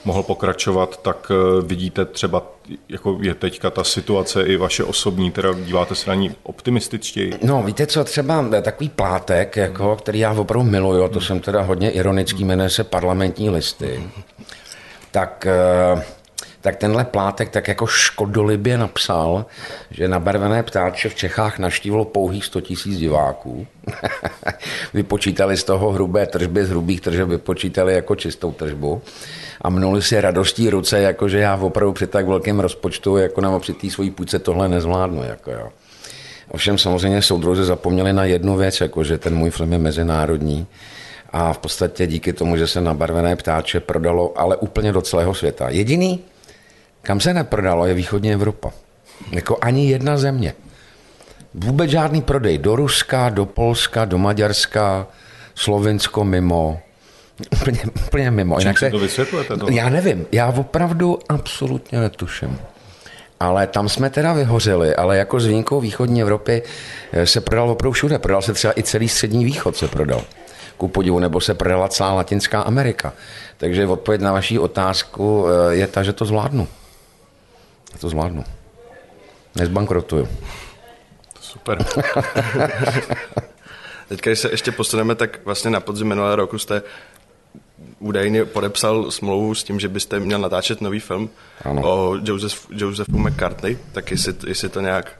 mohl 0.05 0.23
pokračovat, 0.23 1.01
tak 1.01 1.31
eh, 1.31 1.61
vidíte 1.61 2.05
třeba, 2.05 2.43
jako 2.89 3.17
je 3.21 3.33
teďka 3.33 3.69
ta 3.69 3.83
situace 3.83 4.43
i 4.43 4.55
vaše 4.55 4.83
osobní, 4.83 5.31
teda 5.31 5.53
díváte 5.65 5.95
se 5.95 6.09
na 6.09 6.15
ní 6.15 6.31
optimističtěji? 6.43 7.33
No, 7.43 7.63
víte 7.63 7.87
co, 7.87 8.03
třeba 8.03 8.45
takový 8.61 8.89
plátek, 8.89 9.57
jako, 9.57 9.95
který 9.95 10.19
já 10.19 10.31
opravdu 10.31 10.69
miluju, 10.69 11.07
to 11.07 11.21
jsem 11.21 11.39
teda 11.39 11.61
hodně 11.61 11.91
ironický, 11.91 12.45
jmenuje 12.45 12.69
se 12.69 12.83
parlamentní 12.83 13.49
listy, 13.49 14.03
tak 15.11 15.47
uh, 15.93 16.01
tak 16.61 16.75
tenhle 16.75 17.05
plátek 17.05 17.49
tak 17.49 17.67
jako 17.67 17.87
škodolibě 17.87 18.77
napsal, 18.77 19.45
že 19.91 20.07
na 20.07 20.19
barvené 20.19 20.63
ptáče 20.63 21.09
v 21.09 21.15
Čechách 21.15 21.59
naštívilo 21.59 22.05
pouhých 22.05 22.45
100 22.45 22.61
tisíc 22.61 22.97
diváků. 22.97 23.67
vypočítali 24.93 25.57
z 25.57 25.63
toho 25.63 25.91
hrubé 25.91 26.25
tržby, 26.25 26.65
z 26.65 26.69
hrubých 26.69 27.01
tržeb 27.01 27.29
vypočítali 27.29 27.93
jako 27.93 28.15
čistou 28.15 28.51
tržbu 28.51 29.01
a 29.61 29.69
mnuli 29.69 30.01
si 30.01 30.21
radostí 30.21 30.69
ruce, 30.69 30.99
jakože 30.99 31.39
já 31.39 31.55
opravdu 31.55 31.93
při 31.93 32.07
tak 32.07 32.27
velkém 32.27 32.59
rozpočtu, 32.59 33.17
jako 33.17 33.41
nebo 33.41 33.59
při 33.59 33.73
té 33.73 33.89
svojí 33.89 34.11
půjce 34.11 34.39
tohle 34.39 34.69
nezvládnu. 34.69 35.23
Jako 35.23 35.51
jo. 35.51 35.69
Ovšem 36.51 36.77
samozřejmě 36.77 37.21
soudruzi 37.21 37.63
zapomněli 37.63 38.13
na 38.13 38.25
jednu 38.25 38.57
věc, 38.57 38.81
jako 38.81 39.03
že 39.03 39.17
ten 39.17 39.35
můj 39.35 39.49
film 39.49 39.73
je 39.73 39.79
mezinárodní 39.79 40.67
a 41.29 41.53
v 41.53 41.57
podstatě 41.57 42.07
díky 42.07 42.33
tomu, 42.33 42.57
že 42.57 42.67
se 42.67 42.81
na 42.81 42.93
barvené 42.93 43.35
ptáče 43.35 43.79
prodalo, 43.79 44.39
ale 44.39 44.57
úplně 44.57 44.91
do 44.91 45.01
celého 45.01 45.33
světa. 45.33 45.69
Jediný, 45.69 46.19
kam 47.09 47.19
se 47.19 47.33
neprodalo, 47.33 47.85
je 47.85 47.93
východní 47.93 48.33
Evropa. 48.33 48.71
Jako 49.31 49.57
ani 49.61 49.89
jedna 49.89 50.17
země. 50.17 50.53
Vůbec 51.53 51.91
žádný 51.91 52.21
prodej 52.21 52.57
do 52.57 52.75
Ruska, 52.75 53.29
do 53.29 53.45
Polska, 53.45 54.05
do 54.05 54.17
Maďarska, 54.17 55.07
Slovinsko 55.55 56.23
mimo. 56.23 56.79
Úplně, 57.53 57.79
úplně 58.07 58.31
mimo. 58.31 58.59
Jinak 58.59 58.77
se, 58.77 58.89
to 58.89 58.99
vysvětlujete? 58.99 59.57
To? 59.57 59.69
Já 59.69 59.89
nevím, 59.89 60.25
já 60.31 60.47
opravdu 60.47 61.19
absolutně 61.29 61.99
netuším. 61.99 62.59
Ale 63.39 63.67
tam 63.67 63.89
jsme 63.89 64.09
teda 64.09 64.33
vyhořeli, 64.33 64.95
ale 64.95 65.17
jako 65.17 65.39
s 65.39 65.45
výjimkou 65.45 65.81
východní 65.81 66.21
Evropy 66.21 66.63
eh, 67.11 67.25
se 67.25 67.41
prodal 67.41 67.69
opravdu 67.69 67.91
všude. 67.91 68.19
Prodal 68.19 68.41
se 68.41 68.53
třeba 68.53 68.73
i 68.79 68.83
celý 68.83 69.09
střední 69.09 69.45
východ 69.45 69.77
se 69.77 69.87
prodal. 69.87 70.21
Ku 70.77 70.87
podivu, 70.87 71.19
nebo 71.19 71.41
se 71.41 71.53
prodala 71.53 71.87
celá 71.87 72.13
Latinská 72.13 72.61
Amerika. 72.61 73.13
Takže 73.57 73.87
odpověď 73.87 74.21
na 74.21 74.31
vaši 74.31 74.59
otázku 74.59 75.45
eh, 75.47 75.75
je 75.75 75.87
ta, 75.87 76.03
že 76.03 76.13
to 76.13 76.25
zvládnu. 76.25 76.67
To 77.99 78.09
zvládnu. 78.09 78.43
Nezbankrotuju. 79.55 80.27
Super. 81.41 81.85
Teďka, 84.09 84.29
když 84.29 84.39
se 84.39 84.51
ještě 84.51 84.71
posuneme, 84.71 85.15
tak 85.15 85.45
vlastně 85.45 85.71
na 85.71 85.79
podzim 85.79 86.07
minulého 86.07 86.35
roku 86.35 86.57
jste 86.57 86.81
údajně 87.99 88.45
podepsal 88.45 89.11
smlouvu 89.11 89.55
s 89.55 89.63
tím, 89.63 89.79
že 89.79 89.87
byste 89.87 90.19
měl 90.19 90.39
natáčet 90.39 90.81
nový 90.81 90.99
film 90.99 91.29
ano. 91.65 91.81
o 91.85 92.17
Joseph, 92.23 92.67
Josephu 92.69 93.19
McCartney, 93.19 93.77
tak 93.91 94.11
jestli, 94.11 94.33
jestli 94.47 94.69
to 94.69 94.81
nějak... 94.81 95.11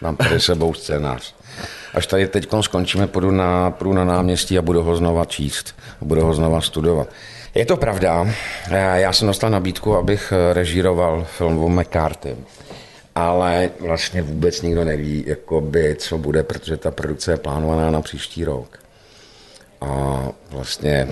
Mám 0.00 0.16
tady 0.16 0.40
sebou 0.40 0.74
scénář. 0.74 1.34
Až 1.94 2.06
tady 2.06 2.28
teď 2.28 2.48
skončíme, 2.60 3.06
půjdu 3.06 3.30
na, 3.30 3.70
půjdu 3.70 3.92
na 3.92 4.04
náměstí 4.04 4.58
a 4.58 4.62
budu 4.62 4.82
ho 4.82 4.96
znova 4.96 5.24
číst. 5.24 5.74
Budu 6.00 6.20
ho 6.20 6.34
znova 6.34 6.60
studovat. 6.60 7.08
Je 7.54 7.66
to 7.66 7.76
pravda. 7.76 8.26
Já 8.94 9.12
jsem 9.12 9.28
dostal 9.28 9.50
nabídku, 9.50 9.96
abych 9.96 10.32
režíroval 10.52 11.24
film 11.24 11.58
o 11.58 11.68
McCarthy. 11.68 12.36
Ale 13.14 13.70
vlastně 13.80 14.22
vůbec 14.22 14.62
nikdo 14.62 14.84
neví, 14.84 15.24
jakoby, 15.26 15.96
co 15.98 16.18
bude, 16.18 16.42
protože 16.42 16.76
ta 16.76 16.90
produkce 16.90 17.32
je 17.32 17.36
plánovaná 17.36 17.90
na 17.90 18.02
příští 18.02 18.44
rok. 18.44 18.78
A 19.80 20.22
vlastně 20.50 21.08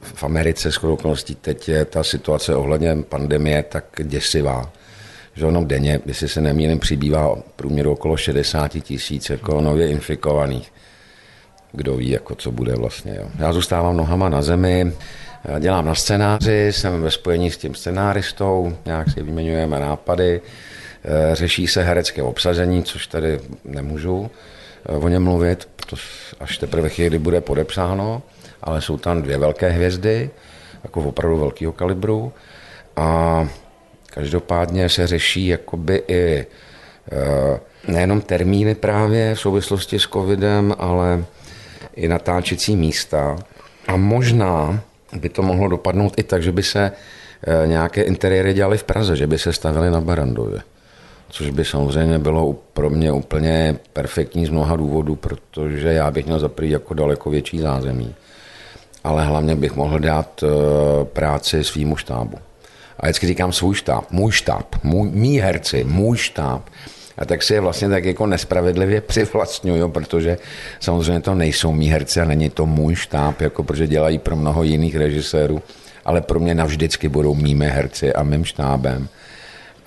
v 0.00 0.24
Americe 0.24 0.72
s 0.72 0.84
okolností 0.84 1.34
teď 1.34 1.68
je 1.68 1.84
ta 1.84 2.04
situace 2.04 2.56
ohledně 2.56 2.96
pandemie 3.08 3.62
tak 3.62 3.84
děsivá, 4.02 4.72
že 5.34 5.46
ono 5.46 5.64
denně, 5.64 6.00
jestli 6.06 6.28
se 6.28 6.40
nemýlím, 6.40 6.78
přibývá 6.78 7.36
průměru 7.56 7.92
okolo 7.92 8.16
60 8.16 8.68
tisíc 8.68 9.30
jako 9.30 9.60
nově 9.60 9.88
infikovaných. 9.88 10.72
Kdo 11.72 11.96
ví, 11.96 12.10
jako 12.10 12.34
co 12.34 12.50
bude 12.50 12.74
vlastně. 12.74 13.14
Jo. 13.16 13.28
Já 13.38 13.52
zůstávám 13.52 13.96
nohama 13.96 14.28
na 14.28 14.42
zemi, 14.42 14.92
dělám 15.58 15.84
na 15.84 15.94
scénáři, 15.94 16.68
jsem 16.70 17.02
ve 17.02 17.10
spojení 17.10 17.50
s 17.50 17.56
tím 17.56 17.74
scénáristou, 17.74 18.76
nějak 18.84 19.10
si 19.10 19.22
vyměňujeme 19.22 19.80
nápady, 19.80 20.40
eh, 21.04 21.34
řeší 21.34 21.66
se 21.66 21.82
herecké 21.82 22.22
obsazení, 22.22 22.82
což 22.82 23.06
tady 23.06 23.40
nemůžu 23.64 24.30
eh, 24.86 24.96
o 24.96 25.08
něm 25.08 25.22
mluvit, 25.22 25.68
to 25.86 25.96
až 26.40 26.58
teprve 26.58 26.88
chvíli 26.88 27.18
bude 27.18 27.40
podepsáno, 27.40 28.22
ale 28.62 28.80
jsou 28.80 28.98
tam 28.98 29.22
dvě 29.22 29.38
velké 29.38 29.70
hvězdy, 29.70 30.30
jako 30.84 31.00
opravdu 31.00 31.36
velkého 31.36 31.72
kalibru 31.72 32.32
a 32.96 33.48
každopádně 34.06 34.88
se 34.88 35.06
řeší 35.06 35.46
jakoby 35.46 36.02
i 36.08 36.46
eh, 37.12 37.60
nejenom 37.88 38.20
termíny 38.20 38.74
právě 38.74 39.34
v 39.34 39.40
souvislosti 39.40 39.98
s 39.98 40.02
covidem, 40.02 40.74
ale 40.78 41.24
i 41.96 42.08
natáčecí 42.08 42.76
místa. 42.76 43.38
A 43.88 43.96
možná 43.96 44.82
by 45.12 45.28
to 45.28 45.42
mohlo 45.42 45.68
dopadnout 45.68 46.14
i 46.16 46.22
tak, 46.22 46.42
že 46.42 46.52
by 46.52 46.62
se 46.62 46.92
eh, 46.92 47.66
nějaké 47.66 48.02
interiéry 48.02 48.54
dělaly 48.54 48.78
v 48.78 48.84
Praze, 48.84 49.16
že 49.16 49.26
by 49.26 49.38
se 49.38 49.52
stavily 49.52 49.90
na 49.90 50.00
Barandově. 50.00 50.60
Což 51.28 51.50
by 51.50 51.64
samozřejmě 51.64 52.18
bylo 52.18 52.52
pro 52.72 52.90
mě 52.90 53.12
úplně 53.12 53.76
perfektní 53.92 54.46
z 54.46 54.50
mnoha 54.50 54.76
důvodů, 54.76 55.16
protože 55.16 55.92
já 55.92 56.10
bych 56.10 56.26
měl 56.26 56.38
zaprý 56.38 56.70
jako 56.70 56.94
daleko 56.94 57.30
větší 57.30 57.58
zázemí. 57.58 58.14
Ale 59.04 59.24
hlavně 59.24 59.56
bych 59.56 59.76
mohl 59.76 59.98
dát 59.98 60.44
eh, 60.44 60.48
práci 61.04 61.64
svýmu 61.64 61.96
štábu. 61.96 62.38
A 63.00 63.06
vždycky 63.06 63.26
říkám 63.26 63.52
svůj 63.52 63.74
štáb, 63.74 64.10
můj 64.10 64.32
štáb, 64.32 64.66
můj, 64.82 65.10
mý 65.10 65.38
herci, 65.38 65.84
můj 65.84 66.16
štáb. 66.16 66.62
A 67.18 67.24
tak 67.24 67.42
si 67.42 67.54
je 67.54 67.60
vlastně 67.60 67.88
tak 67.88 68.04
jako 68.04 68.26
nespravedlivě 68.26 69.00
přivlastňuju, 69.06 69.88
protože 69.88 70.38
samozřejmě 70.80 71.20
to 71.20 71.34
nejsou 71.34 71.72
mý 71.72 71.88
herci 71.88 72.20
a 72.20 72.24
není 72.24 72.50
to 72.50 72.66
můj 72.66 72.94
štáb, 72.94 73.40
jako 73.40 73.62
protože 73.62 73.86
dělají 73.86 74.18
pro 74.18 74.36
mnoho 74.36 74.62
jiných 74.62 74.96
režisérů, 74.96 75.62
ale 76.04 76.20
pro 76.20 76.40
mě 76.40 76.54
navždycky 76.54 77.08
budou 77.08 77.34
mými 77.34 77.66
herci 77.66 78.12
a 78.12 78.22
mým 78.22 78.44
štábem. 78.44 79.08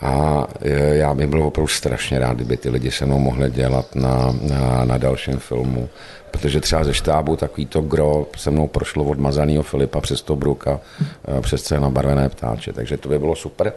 A 0.02 0.48
e, 0.62 0.96
já 0.96 1.14
bych 1.14 1.28
byl 1.28 1.44
opravdu 1.44 1.68
strašně 1.68 2.20
rád, 2.20 2.36
kdyby 2.36 2.58
ty 2.58 2.70
lidi 2.70 2.92
se 2.92 3.06
mnou 3.06 3.20
mohli 3.20 3.52
dělat 3.52 3.96
na, 3.96 4.36
na, 4.42 4.86
na 4.86 4.98
dalším 4.98 5.38
filmu. 5.38 5.90
Protože 6.32 6.62
třeba 6.62 6.84
ze 6.84 6.94
štábu 6.94 7.36
takový 7.36 7.66
to 7.66 7.82
gro 7.82 8.28
se 8.38 8.52
mnou 8.52 8.68
prošlo 8.68 9.04
od 9.04 9.20
Mazaného 9.20 9.64
Filipa 9.64 10.02
přes 10.02 10.22
Tobruka, 10.22 10.80
e, 11.38 11.42
přes 11.42 11.62
scéna 11.62 11.90
Barvené 11.90 12.30
ptáče, 12.30 12.74
takže 12.74 12.98
to 12.98 13.10
by 13.10 13.20
bylo 13.20 13.36
super. 13.36 13.74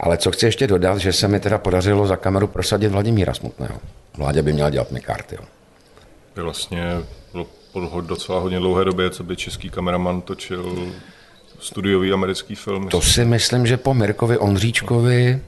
Ale 0.00 0.18
co 0.18 0.30
chci 0.30 0.46
ještě 0.46 0.66
dodat, 0.66 0.98
že 0.98 1.12
se 1.12 1.28
mi 1.28 1.40
teda 1.40 1.58
podařilo 1.58 2.06
za 2.06 2.16
kameru 2.16 2.46
prosadit 2.46 2.88
Vladimíra 2.88 3.34
Smutného. 3.34 3.80
Vládě 4.16 4.42
by 4.42 4.52
měla 4.52 4.70
dělat 4.70 4.92
McCarthy. 4.92 5.36
By 6.36 6.42
vlastně 6.42 6.82
bylo 7.32 7.46
po 7.72 8.00
docela 8.00 8.40
hodně 8.40 8.58
dlouhé 8.58 8.84
době, 8.84 9.10
co 9.10 9.24
by 9.24 9.36
český 9.36 9.70
kameraman 9.70 10.20
točil 10.20 10.92
studiový 11.60 12.12
americký 12.12 12.54
film. 12.54 12.88
To 12.88 13.00
si 13.00 13.24
myslím, 13.24 13.66
že 13.66 13.76
po 13.76 13.94
Mirkovi 13.94 14.38
Ondříčkovi 14.38 15.40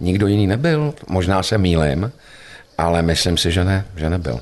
nikdo 0.00 0.26
jiný 0.26 0.46
nebyl. 0.46 0.94
Možná 1.08 1.42
se 1.42 1.58
mýlim, 1.58 2.12
ale 2.78 3.02
myslím 3.02 3.36
si, 3.36 3.52
že 3.52 3.64
ne, 3.64 3.86
že 3.96 4.10
nebyl. 4.10 4.40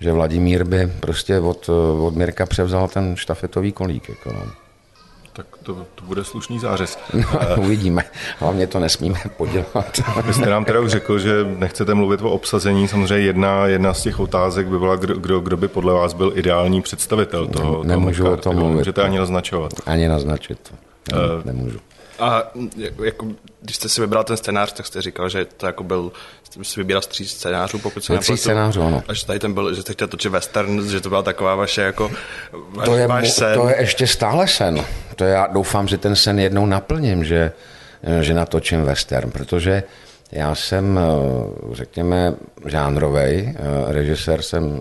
Že 0.00 0.12
Vladimír 0.12 0.64
by 0.64 0.92
prostě 1.00 1.38
od, 1.38 1.68
od 2.00 2.16
Mirka 2.16 2.46
převzal 2.46 2.88
ten 2.88 3.16
štafetový 3.16 3.72
kolík. 3.72 4.08
Jako 4.08 4.32
no 4.32 4.61
tak 5.32 5.46
to, 5.62 5.86
to 5.94 6.04
bude 6.04 6.24
slušný 6.24 6.58
zářez. 6.58 6.98
No, 7.14 7.62
uvidíme. 7.62 8.04
Hlavně 8.38 8.66
to 8.66 8.80
nesmíme 8.80 9.20
podělat. 9.36 10.00
Vy 10.24 10.34
jste 10.34 10.50
nám 10.50 10.64
teda 10.64 10.80
už 10.80 10.90
řekl, 10.90 11.18
že 11.18 11.44
nechcete 11.44 11.94
mluvit 11.94 12.22
o 12.22 12.30
obsazení. 12.30 12.88
Samozřejmě 12.88 13.26
jedna, 13.26 13.66
jedna 13.66 13.94
z 13.94 14.02
těch 14.02 14.20
otázek 14.20 14.66
by 14.66 14.78
byla, 14.78 14.96
kdo, 14.96 15.14
kdo, 15.14 15.40
kdo 15.40 15.56
by 15.56 15.68
podle 15.68 15.94
vás 15.94 16.14
byl 16.14 16.32
ideální 16.34 16.82
představitel 16.82 17.46
toho. 17.46 17.84
Nemůžu 17.84 18.22
toho 18.22 18.34
o 18.34 18.40
tom 18.40 18.56
mluvit. 18.56 18.74
Můžete 18.74 19.02
ani 19.02 19.18
naznačovat. 19.18 19.72
Ani 19.86 20.08
naznačit 20.08 20.58
to. 20.58 20.74
Ne, 21.16 21.34
uh, 21.36 21.44
nemůžu. 21.44 21.78
A 22.18 22.42
jako, 22.98 23.26
když 23.60 23.76
jste 23.76 23.88
si 23.88 24.00
vybral 24.00 24.24
ten 24.24 24.36
scénář, 24.36 24.72
tak 24.72 24.86
jste 24.86 25.02
říkal, 25.02 25.28
že 25.28 25.44
to 25.44 25.66
jako 25.66 25.84
byl, 25.84 26.12
si 26.62 26.80
vybíral 26.80 27.02
z 27.02 27.06
tří 27.06 27.28
scénářů, 27.28 27.78
pokud 27.78 28.04
se 28.04 28.18
Tří 28.18 28.36
scénářů, 28.36 28.82
ano. 28.82 29.02
A 29.08 29.14
že 29.14 29.26
tady 29.26 29.38
ten 29.38 29.52
byl, 29.52 29.74
že 29.74 29.82
jste 29.82 29.92
chtěl 29.92 30.08
točit 30.08 30.32
western, 30.32 30.88
že 30.88 31.00
to 31.00 31.08
byla 31.08 31.22
taková 31.22 31.54
vaše 31.54 31.82
jako 31.82 32.10
vaš, 32.68 32.84
to 32.84 32.96
je, 32.96 33.06
váš 33.06 33.30
sen. 33.30 33.54
To 33.54 33.68
je 33.68 33.80
ještě 33.80 34.06
stále 34.06 34.48
sen. 34.48 34.84
To 35.16 35.24
já 35.24 35.46
doufám, 35.46 35.88
že 35.88 35.98
ten 35.98 36.16
sen 36.16 36.38
jednou 36.38 36.66
naplním, 36.66 37.24
že, 37.24 37.52
že 38.20 38.34
natočím 38.34 38.82
western, 38.82 39.30
protože 39.30 39.82
já 40.32 40.54
jsem, 40.54 41.00
řekněme, 41.72 42.34
žánrový 42.66 43.54
režisér, 43.86 44.42
jsem, 44.42 44.80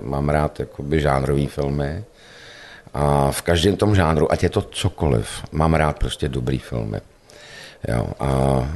mám 0.00 0.28
rád 0.28 0.60
jakoby 0.60 1.00
žánrový 1.00 1.46
filmy, 1.46 2.04
a 2.94 3.30
v 3.30 3.42
každém 3.42 3.76
tom 3.76 3.94
žánru, 3.94 4.32
ať 4.32 4.42
je 4.42 4.50
to 4.50 4.62
cokoliv, 4.62 5.28
mám 5.52 5.74
rád 5.74 5.98
prostě 5.98 6.28
dobrý 6.28 6.58
filmy. 6.58 7.00
Jo, 7.88 8.06
a, 8.20 8.26
a 8.26 8.68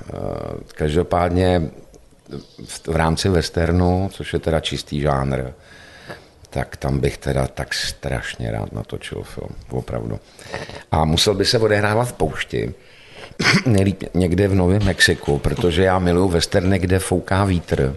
každopádně 0.74 1.70
v, 2.88 2.96
rámci 2.96 3.28
westernu, 3.28 4.10
což 4.12 4.32
je 4.32 4.38
teda 4.38 4.60
čistý 4.60 5.00
žánr, 5.00 5.42
tak 6.50 6.76
tam 6.76 6.98
bych 6.98 7.18
teda 7.18 7.46
tak 7.46 7.74
strašně 7.74 8.50
rád 8.50 8.72
natočil 8.72 9.22
film, 9.22 9.50
opravdu. 9.70 10.20
A 10.92 11.04
musel 11.04 11.34
by 11.34 11.44
se 11.44 11.58
odehrávat 11.58 12.08
v 12.08 12.12
poušti, 12.12 12.74
nejlíp 13.66 14.02
někde 14.14 14.48
v 14.48 14.54
Novém 14.54 14.82
Mexiku, 14.84 15.38
protože 15.38 15.82
já 15.82 15.98
miluju 15.98 16.28
westerny, 16.28 16.78
kde 16.78 16.98
fouká 16.98 17.44
vítr 17.44 17.96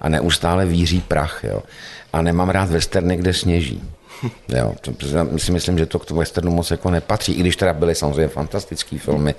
a 0.00 0.08
neustále 0.08 0.66
víří 0.66 1.00
prach, 1.00 1.40
jo. 1.44 1.62
A 2.12 2.22
nemám 2.22 2.50
rád 2.50 2.70
westerny, 2.70 3.16
kde 3.16 3.32
sněží. 3.32 3.82
Jo, 4.48 4.74
to, 4.80 4.92
myslím, 5.30 5.78
že 5.78 5.86
to 5.86 5.98
k 5.98 6.04
tomu 6.04 6.20
westernu 6.20 6.52
moc 6.52 6.70
jako 6.70 6.90
nepatří, 6.90 7.32
i 7.32 7.40
když 7.40 7.56
teda 7.56 7.72
byly 7.72 7.94
samozřejmě 7.94 8.28
fantastické 8.28 8.98
filmy, 8.98 9.34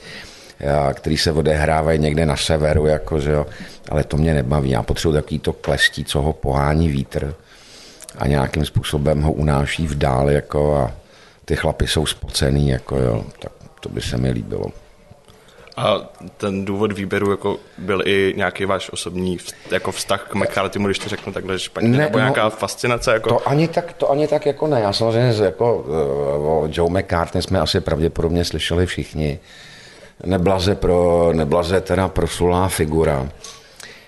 které 0.93 1.17
se 1.17 1.31
odehrávají 1.31 1.99
někde 1.99 2.25
na 2.25 2.35
severu, 2.35 2.85
jako, 2.85 3.19
že 3.19 3.31
jo, 3.31 3.45
ale 3.89 4.03
to 4.03 4.17
mě 4.17 4.33
nebaví. 4.33 4.69
Já 4.69 4.83
potřebuji 4.83 5.13
takový 5.13 5.39
to 5.39 5.53
klestí, 5.53 6.05
co 6.05 6.21
ho 6.21 6.33
pohání 6.33 6.87
vítr 6.87 7.33
a 8.17 8.27
nějakým 8.27 8.65
způsobem 8.65 9.21
ho 9.21 9.31
unáší 9.31 9.87
v 9.87 9.97
dál, 9.97 10.29
jako 10.29 10.75
a 10.75 10.91
ty 11.45 11.55
chlapy 11.55 11.87
jsou 11.87 12.05
spocený, 12.05 12.69
jako 12.69 12.97
jo, 12.97 13.25
tak 13.39 13.51
to 13.79 13.89
by 13.89 14.01
se 14.01 14.17
mi 14.17 14.31
líbilo. 14.31 14.65
A 15.77 16.09
ten 16.37 16.65
důvod 16.65 16.91
výběru 16.91 17.31
jako 17.31 17.57
byl 17.77 18.01
i 18.05 18.33
nějaký 18.37 18.65
váš 18.65 18.89
osobní 18.93 19.37
jako 19.71 19.91
vztah 19.91 20.27
k 20.29 20.35
McCarthymu, 20.35 20.87
když 20.87 20.99
to 20.99 21.09
řeknu 21.09 21.33
takhle 21.33 21.59
špatně, 21.59 21.89
ne, 21.89 21.97
nebo 21.97 22.17
nějaká 22.17 22.43
no, 22.43 22.49
fascinace? 22.49 23.13
Jako... 23.13 23.29
To, 23.29 23.49
ani 23.49 23.67
tak, 23.67 23.93
to 23.93 24.11
ani 24.11 24.27
tak 24.27 24.45
jako 24.45 24.67
ne. 24.67 24.81
Já 24.81 24.93
samozřejmě 24.93 25.43
jako 25.43 25.85
o 26.39 26.67
Joe 26.71 26.99
McCartney 26.99 27.41
jsme 27.41 27.59
asi 27.59 27.81
pravděpodobně 27.81 28.45
slyšeli 28.45 28.85
všichni. 28.85 29.39
Neblaze, 30.25 30.75
pro, 30.75 31.31
neblaze 31.33 31.81
teda 31.81 32.07
proslulá 32.07 32.67
figura. 32.67 33.29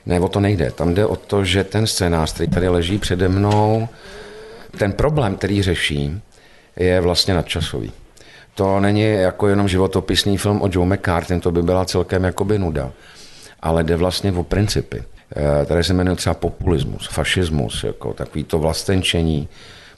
Ne, 0.06 0.20
o 0.20 0.28
to 0.28 0.40
nejde. 0.40 0.72
Tam 0.72 0.94
jde 0.94 1.06
o 1.06 1.16
to, 1.16 1.46
že 1.46 1.64
ten 1.64 1.88
scénář, 1.88 2.34
který 2.34 2.50
tady 2.50 2.68
leží 2.68 2.98
přede 2.98 3.30
mnou, 3.30 3.88
ten 4.78 4.92
problém, 4.94 5.36
který 5.36 5.62
řeší, 5.62 6.22
je 6.76 7.02
vlastně 7.02 7.34
nadčasový 7.34 7.92
to 8.60 8.80
není 8.80 9.02
jako 9.02 9.48
jenom 9.48 9.68
životopisný 9.68 10.38
film 10.38 10.62
o 10.62 10.70
Joe 10.72 10.96
McCartney, 10.96 11.40
to 11.40 11.52
by 11.52 11.64
byla 11.64 11.86
celkem 11.86 12.24
jakoby 12.24 12.60
nuda. 12.60 12.92
Ale 13.60 13.84
jde 13.84 13.96
vlastně 13.96 14.32
o 14.32 14.44
principy. 14.44 15.04
Eh, 15.36 15.66
tady 15.66 15.84
se 15.84 15.94
jmenuje 15.94 16.16
třeba 16.16 16.34
populismus, 16.34 17.08
fašismus, 17.08 17.84
jako 17.84 18.14
takový 18.14 18.44
to 18.44 18.60
vlastenčení, 18.60 19.48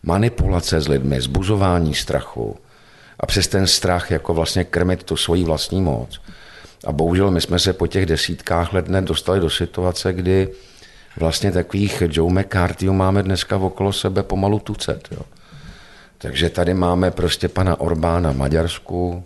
manipulace 0.04 0.82
s 0.82 0.88
lidmi, 0.88 1.22
zbuzování 1.22 1.94
strachu 1.94 2.58
a 3.20 3.26
přes 3.26 3.48
ten 3.48 3.68
strach 3.68 4.12
jako 4.12 4.34
vlastně 4.34 4.64
krmit 4.64 5.04
tu 5.04 5.18
svoji 5.18 5.44
vlastní 5.44 5.82
moc. 5.82 6.22
A 6.86 6.92
bohužel 6.92 7.32
my 7.32 7.42
jsme 7.42 7.60
se 7.60 7.74
po 7.74 7.88
těch 7.88 8.06
desítkách 8.06 8.74
let 8.74 8.86
dostali 8.88 9.40
do 9.40 9.50
situace, 9.50 10.14
kdy 10.14 10.50
vlastně 11.18 11.52
takových 11.52 12.04
Joe 12.10 12.34
McCarthyů 12.34 12.94
máme 12.94 13.24
dneska 13.24 13.58
okolo 13.58 13.94
sebe 13.94 14.24
pomalu 14.24 14.60
tucet. 14.60 15.08
Jo. 15.12 15.22
Takže 16.18 16.50
tady 16.50 16.74
máme 16.74 17.12
prostě 17.12 17.48
pana 17.48 17.80
Orbána 17.80 18.32
v 18.32 18.38
Maďarsku, 18.38 19.24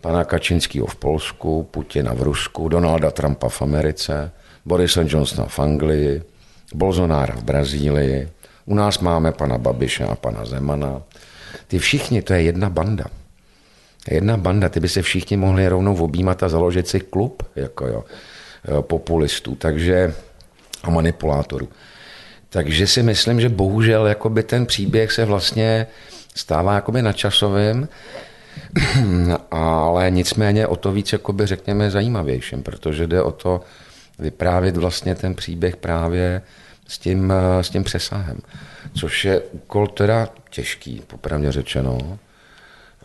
pana 0.00 0.24
Kačinského 0.24 0.86
v 0.86 0.96
Polsku, 0.96 1.68
Putina 1.70 2.14
v 2.14 2.22
Rusku, 2.22 2.68
Donalda 2.68 3.10
Trumpa 3.10 3.48
v 3.48 3.62
Americe, 3.62 4.30
Borise 4.64 5.04
Johnsona 5.08 5.48
v 5.48 5.58
Anglii, 5.58 6.22
Bolsonára 6.74 7.34
v 7.36 7.44
Brazílii, 7.44 8.28
u 8.66 8.74
nás 8.74 8.98
máme 8.98 9.32
pana 9.32 9.58
Babiše 9.58 10.04
a 10.04 10.14
pana 10.14 10.44
Zemana. 10.44 11.02
Ty 11.66 11.78
všichni, 11.78 12.22
to 12.22 12.32
je 12.32 12.42
jedna 12.42 12.70
banda. 12.70 13.04
Jedna 14.10 14.36
banda, 14.36 14.68
ty 14.68 14.80
by 14.80 14.88
se 14.88 15.02
všichni 15.02 15.36
mohli 15.36 15.68
rovnou 15.68 15.96
objímat 15.96 16.42
a 16.42 16.48
založit 16.48 16.88
si 16.88 17.00
klub 17.00 17.42
jako 17.56 17.86
jo, 17.86 18.04
populistů 18.80 19.54
takže, 19.54 20.14
a 20.82 20.90
manipulátorů. 20.90 21.68
Takže 22.48 22.86
si 22.86 23.02
myslím, 23.02 23.40
že 23.40 23.48
bohužel 23.48 24.06
jakoby 24.06 24.42
ten 24.42 24.66
příběh 24.66 25.12
se 25.12 25.24
vlastně 25.24 25.86
stává 26.34 26.74
jakoby 26.74 27.02
nadčasovým, 27.02 27.88
ale 29.50 30.10
nicméně 30.10 30.66
o 30.66 30.76
to 30.76 30.92
víc, 30.92 31.12
jakoby 31.12 31.46
řekněme, 31.46 31.90
zajímavějším, 31.90 32.62
protože 32.62 33.06
jde 33.06 33.22
o 33.22 33.32
to, 33.32 33.60
vyprávět 34.18 34.76
vlastně 34.76 35.14
ten 35.14 35.34
příběh 35.34 35.76
právě 35.76 36.42
s 36.86 36.98
tím, 36.98 37.32
eh, 37.32 37.62
s 37.62 37.70
tím 37.70 37.84
přesahem. 37.84 38.38
Což 38.94 39.24
je 39.24 39.40
úkol 39.40 39.86
teda 39.86 40.28
těžký, 40.50 41.02
popravdě 41.06 41.52
řečeno. 41.52 42.18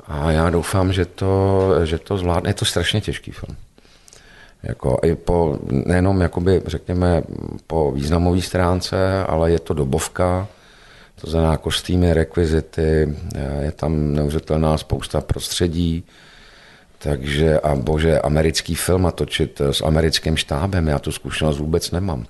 A 0.08 0.32
já 0.32 0.50
doufám, 0.50 0.94
že 0.94 1.06
to, 1.06 1.72
že 1.84 2.00
to 2.00 2.18
zvládne. 2.18 2.50
Je 2.50 2.54
to 2.54 2.66
strašně 2.66 3.02
těžký 3.02 3.32
film. 3.32 3.58
Jako 4.64 5.00
i 5.04 5.16
po, 5.16 5.60
nejenom 5.72 6.22
jakoby, 6.22 6.62
řekněme, 6.66 7.24
po 7.68 7.92
významové 7.92 8.42
stránce, 8.42 9.24
ale 9.24 9.52
je 9.52 9.60
to 9.60 9.74
dobovka, 9.74 10.48
to 11.22 11.30
znamená 11.30 11.58
kostýmy, 11.58 12.14
rekvizity, 12.14 13.16
je 13.62 13.72
tam 13.72 14.14
neuvěřitelná 14.14 14.78
spousta 14.78 15.22
prostředí, 15.22 16.04
takže 16.98 17.60
a 17.60 17.76
bože, 17.76 18.20
americký 18.20 18.76
film 18.76 19.06
a 19.06 19.12
točit 19.12 19.62
s 19.62 19.82
americkým 19.82 20.38
štábem, 20.38 20.88
já 20.88 21.00
tu 21.00 21.12
zkušenost 21.12 21.60
vůbec 21.60 21.92
nemám. 21.92 22.26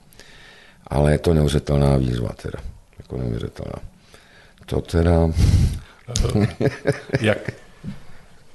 Ale 0.87 1.11
je 1.11 1.19
to 1.19 1.33
neuvěřitelná 1.33 1.97
výzva 1.97 2.29
teda, 2.41 2.59
jako 2.97 3.17
neuvěřitelná. 3.17 3.79
To 4.65 4.81
teda... 4.81 5.29
Jak, 7.21 7.37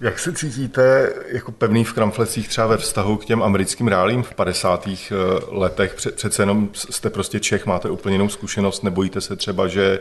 jak 0.01 0.19
se 0.19 0.33
cítíte 0.33 1.13
jako 1.33 1.53
pevný 1.53 1.85
v 1.85 1.93
kramflecích 1.93 2.49
třeba 2.49 2.67
ve 2.67 2.77
vztahu 2.77 3.17
k 3.17 3.25
těm 3.25 3.43
americkým 3.43 3.89
rálím 3.89 4.23
v 4.23 4.35
50. 4.35 4.89
Eh, 4.89 5.15
letech? 5.49 5.95
Přece 5.95 6.43
jenom 6.43 6.69
jste 6.73 7.11
prostě 7.11 7.41
Čech, 7.41 7.67
máte 7.67 7.91
úplně 7.91 8.15
jinou 8.15 8.29
zkušenost, 8.29 8.83
nebojíte 8.83 9.21
se 9.21 9.37
třeba, 9.37 9.69
že 9.69 10.01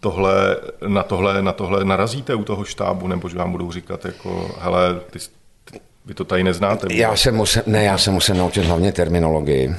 tohle, 0.00 0.56
na, 0.86 1.02
tohle, 1.02 1.42
na 1.42 1.52
tohle 1.52 1.84
narazíte 1.84 2.34
u 2.34 2.44
toho 2.44 2.64
štábu, 2.64 3.08
nebo 3.08 3.28
že 3.28 3.38
vám 3.38 3.52
budou 3.52 3.72
říkat 3.72 4.04
jako, 4.04 4.54
hele, 4.60 5.00
ty, 5.10 5.18
vy 6.06 6.14
to 6.14 6.24
tady 6.24 6.44
neznáte? 6.44 6.86
Já 6.90 7.16
se 7.16 7.32
musím, 7.32 7.62
ne, 7.66 7.84
já 7.84 7.98
se 7.98 8.10
musím 8.10 8.36
naučit 8.36 8.64
hlavně 8.64 8.92
terminologii, 8.92 9.76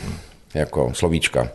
jako 0.54 0.92
slovíčka 0.94 1.48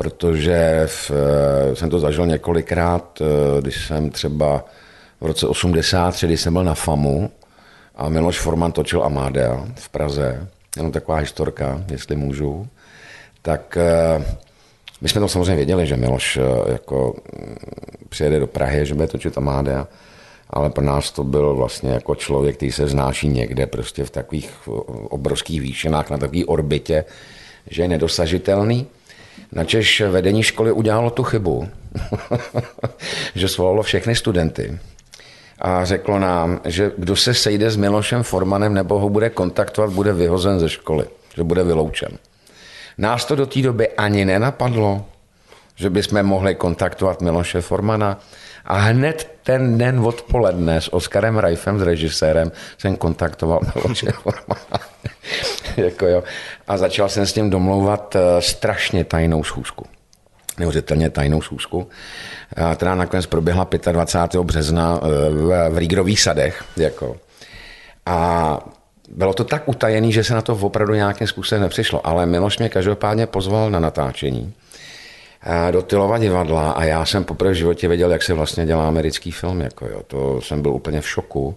protože 0.00 0.82
v, 0.86 1.10
eh, 1.10 1.76
jsem 1.76 1.90
to 1.90 1.98
zažil 1.98 2.26
několikrát, 2.26 3.18
eh, 3.20 3.60
když 3.60 3.86
jsem 3.86 4.10
třeba 4.10 4.64
v 5.20 5.26
roce 5.26 5.46
83, 5.46 6.26
když 6.26 6.40
jsem 6.40 6.52
byl 6.52 6.64
na 6.64 6.74
FAMu 6.74 7.30
a 7.96 8.08
Miloš 8.08 8.40
Forman 8.40 8.72
točil 8.72 9.04
Amadea 9.04 9.66
v 9.74 9.88
Praze, 9.88 10.48
jenom 10.76 10.92
taková 10.92 11.18
historka, 11.18 11.84
jestli 11.90 12.16
můžu, 12.16 12.68
tak 13.42 13.76
eh, 13.76 14.24
my 15.00 15.08
jsme 15.08 15.20
to 15.20 15.28
samozřejmě 15.28 15.56
věděli, 15.56 15.86
že 15.86 15.96
Miloš 15.96 16.38
jako 16.66 17.16
mm, 17.38 17.56
přijede 18.08 18.40
do 18.40 18.46
Prahy, 18.46 18.86
že 18.86 18.94
bude 18.94 19.06
točit 19.06 19.38
Amadea, 19.38 19.86
ale 20.50 20.70
pro 20.70 20.84
nás 20.84 21.10
to 21.10 21.24
byl 21.24 21.54
vlastně 21.54 21.90
jako 21.90 22.14
člověk, 22.14 22.56
který 22.56 22.72
se 22.72 22.86
znáší 22.86 23.28
někde 23.28 23.66
prostě 23.66 24.04
v 24.04 24.10
takových 24.10 24.68
obrovských 25.08 25.60
výšinách, 25.60 26.10
na 26.10 26.18
takové 26.18 26.44
orbitě, 26.44 27.04
že 27.70 27.82
je 27.82 27.88
nedosažitelný. 27.88 28.86
Načež 29.52 30.00
vedení 30.00 30.42
školy 30.42 30.72
udělalo 30.72 31.10
tu 31.10 31.22
chybu, 31.22 31.68
že 33.34 33.48
svolalo 33.48 33.82
všechny 33.82 34.16
studenty 34.16 34.78
a 35.60 35.84
řeklo 35.84 36.18
nám, 36.18 36.60
že 36.64 36.92
kdo 36.96 37.16
se 37.16 37.34
sejde 37.34 37.70
s 37.70 37.76
Milošem 37.76 38.22
Formanem 38.22 38.74
nebo 38.74 38.98
ho 38.98 39.08
bude 39.08 39.30
kontaktovat, 39.30 39.90
bude 39.90 40.12
vyhozen 40.12 40.60
ze 40.60 40.68
školy, 40.68 41.04
že 41.36 41.42
bude 41.42 41.64
vyloučen. 41.64 42.18
Nás 42.98 43.24
to 43.24 43.36
do 43.36 43.46
té 43.46 43.62
doby 43.62 43.88
ani 43.88 44.24
nenapadlo, 44.24 45.04
že 45.76 45.90
bychom 45.90 46.22
mohli 46.22 46.54
kontaktovat 46.54 47.20
Miloše 47.20 47.60
Formana. 47.60 48.18
A 48.64 48.76
hned 48.78 49.30
ten 49.42 49.78
den 49.78 50.00
odpoledne 50.00 50.80
s 50.80 50.92
Oskarem 50.92 51.38
Rajfem, 51.38 51.78
s 51.78 51.82
režisérem, 51.82 52.52
jsem 52.78 52.96
kontaktoval 52.96 53.60
Miloše 53.74 54.12
Formana. 54.22 54.86
jako 55.76 56.06
jo. 56.06 56.22
A 56.68 56.76
začal 56.76 57.08
jsem 57.08 57.26
s 57.26 57.32
tím 57.32 57.50
domlouvat 57.50 58.16
eh, 58.16 58.42
strašně 58.42 59.04
tajnou 59.04 59.44
schůzku. 59.44 59.86
Neuvěřitelně 60.58 61.10
tajnou 61.10 61.42
schůzku. 61.42 61.88
Která 62.74 62.94
nakonec 62.94 63.26
proběhla 63.26 63.68
25. 63.92 64.44
března 64.44 65.00
eh, 65.02 65.30
v, 65.30 65.70
v 65.70 65.78
Rígrových 65.78 66.20
sadech. 66.20 66.64
Jako. 66.76 67.16
A 68.06 68.58
bylo 69.08 69.34
to 69.34 69.44
tak 69.44 69.68
utajený, 69.68 70.12
že 70.12 70.24
se 70.24 70.34
na 70.34 70.42
to 70.42 70.52
opravdu 70.52 70.94
nějakým 70.94 71.26
způsobem 71.26 71.62
nepřišlo. 71.62 72.06
Ale 72.06 72.26
Miloš 72.26 72.58
mě 72.58 72.68
každopádně 72.68 73.26
pozval 73.26 73.70
na 73.70 73.80
natáčení 73.80 74.54
do 75.70 75.82
Tylova 75.82 76.18
divadla 76.18 76.70
a 76.70 76.84
já 76.84 77.04
jsem 77.04 77.24
poprvé 77.24 77.50
v 77.50 77.54
životě 77.54 77.88
věděl, 77.88 78.12
jak 78.12 78.22
se 78.22 78.34
vlastně 78.34 78.66
dělá 78.66 78.88
americký 78.88 79.30
film. 79.30 79.60
Jako 79.60 79.86
jo. 79.86 80.02
To 80.06 80.40
jsem 80.40 80.62
byl 80.62 80.72
úplně 80.72 81.00
v 81.00 81.08
šoku, 81.08 81.56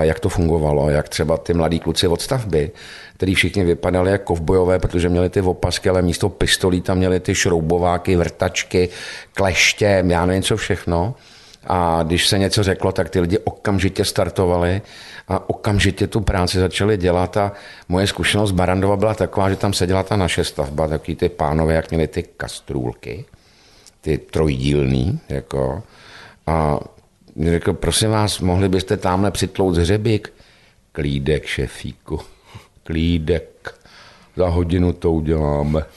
jak 0.00 0.20
to 0.20 0.28
fungovalo, 0.28 0.90
jak 0.90 1.08
třeba 1.08 1.36
ty 1.36 1.54
mladí 1.54 1.80
kluci 1.80 2.08
od 2.08 2.22
stavby, 2.22 2.70
který 3.14 3.34
všichni 3.34 3.64
vypadali 3.64 4.10
jako 4.10 4.24
kovbojové, 4.24 4.78
protože 4.78 5.08
měli 5.08 5.30
ty 5.30 5.40
opasky, 5.40 5.88
ale 5.88 6.02
místo 6.02 6.28
pistolí 6.28 6.80
tam 6.80 6.98
měli 6.98 7.20
ty 7.20 7.34
šroubováky, 7.34 8.16
vrtačky, 8.16 8.88
kleště, 9.34 10.04
já 10.06 10.26
nevím 10.26 10.42
co 10.42 10.56
všechno. 10.56 11.14
A 11.66 12.02
když 12.02 12.28
se 12.28 12.38
něco 12.38 12.62
řeklo, 12.62 12.92
tak 12.92 13.10
ty 13.10 13.20
lidi 13.20 13.38
okamžitě 13.38 14.04
startovali 14.04 14.82
a 15.28 15.50
okamžitě 15.50 16.06
tu 16.06 16.20
práci 16.20 16.58
začali 16.58 16.96
dělat 16.96 17.36
a 17.36 17.52
moje 17.88 18.06
zkušenost 18.06 18.52
Barandova 18.52 18.96
byla 18.96 19.14
taková, 19.14 19.50
že 19.50 19.56
tam 19.56 19.72
seděla 19.72 20.02
ta 20.02 20.16
naše 20.16 20.44
stavba, 20.44 20.88
takový 20.88 21.16
ty 21.16 21.28
pánové, 21.28 21.74
jak 21.74 21.90
měli 21.90 22.08
ty 22.08 22.22
kastrůlky, 22.22 23.24
ty 24.00 24.18
trojdílný, 24.18 25.20
jako, 25.28 25.82
a 26.46 26.80
řekl, 27.44 27.72
prosím 27.72 28.10
vás, 28.10 28.40
mohli 28.40 28.68
byste 28.68 28.96
tamhle 28.96 29.30
přitlout 29.30 29.76
hřebík? 29.76 30.32
Klídek, 30.92 31.46
šefíku, 31.46 32.20
klídek, 32.82 33.74
za 34.36 34.48
hodinu 34.48 34.92
to 34.92 35.12
uděláme. 35.12 35.84